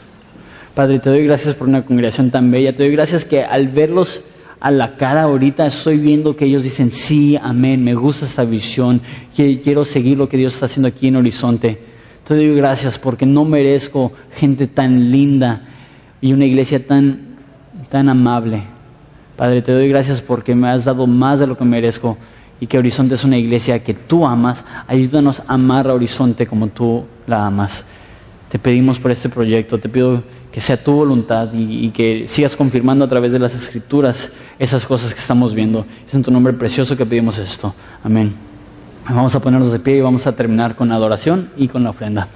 [0.77, 2.75] Padre, te doy gracias por una congregación tan bella.
[2.75, 4.21] Te doy gracias que al verlos
[4.59, 9.01] a la cara ahorita estoy viendo que ellos dicen, sí, amén, me gusta esta visión,
[9.35, 11.81] quiero seguir lo que Dios está haciendo aquí en Horizonte.
[12.27, 15.63] Te doy gracias porque no merezco gente tan linda
[16.21, 17.21] y una iglesia tan,
[17.89, 18.61] tan amable.
[19.35, 22.19] Padre, te doy gracias porque me has dado más de lo que merezco
[22.59, 24.63] y que Horizonte es una iglesia que tú amas.
[24.85, 27.83] Ayúdanos a amar a Horizonte como tú la amas.
[28.49, 33.03] Te pedimos por este proyecto, te pido que sea tu voluntad y, que sigas confirmando
[33.03, 35.85] a través de las escrituras esas cosas que estamos viendo.
[36.07, 37.75] Es en tu nombre precioso que pedimos esto.
[38.03, 38.33] Amén.
[39.09, 41.89] Vamos a ponernos de pie y vamos a terminar con la adoración y con la
[41.89, 42.27] ofrenda.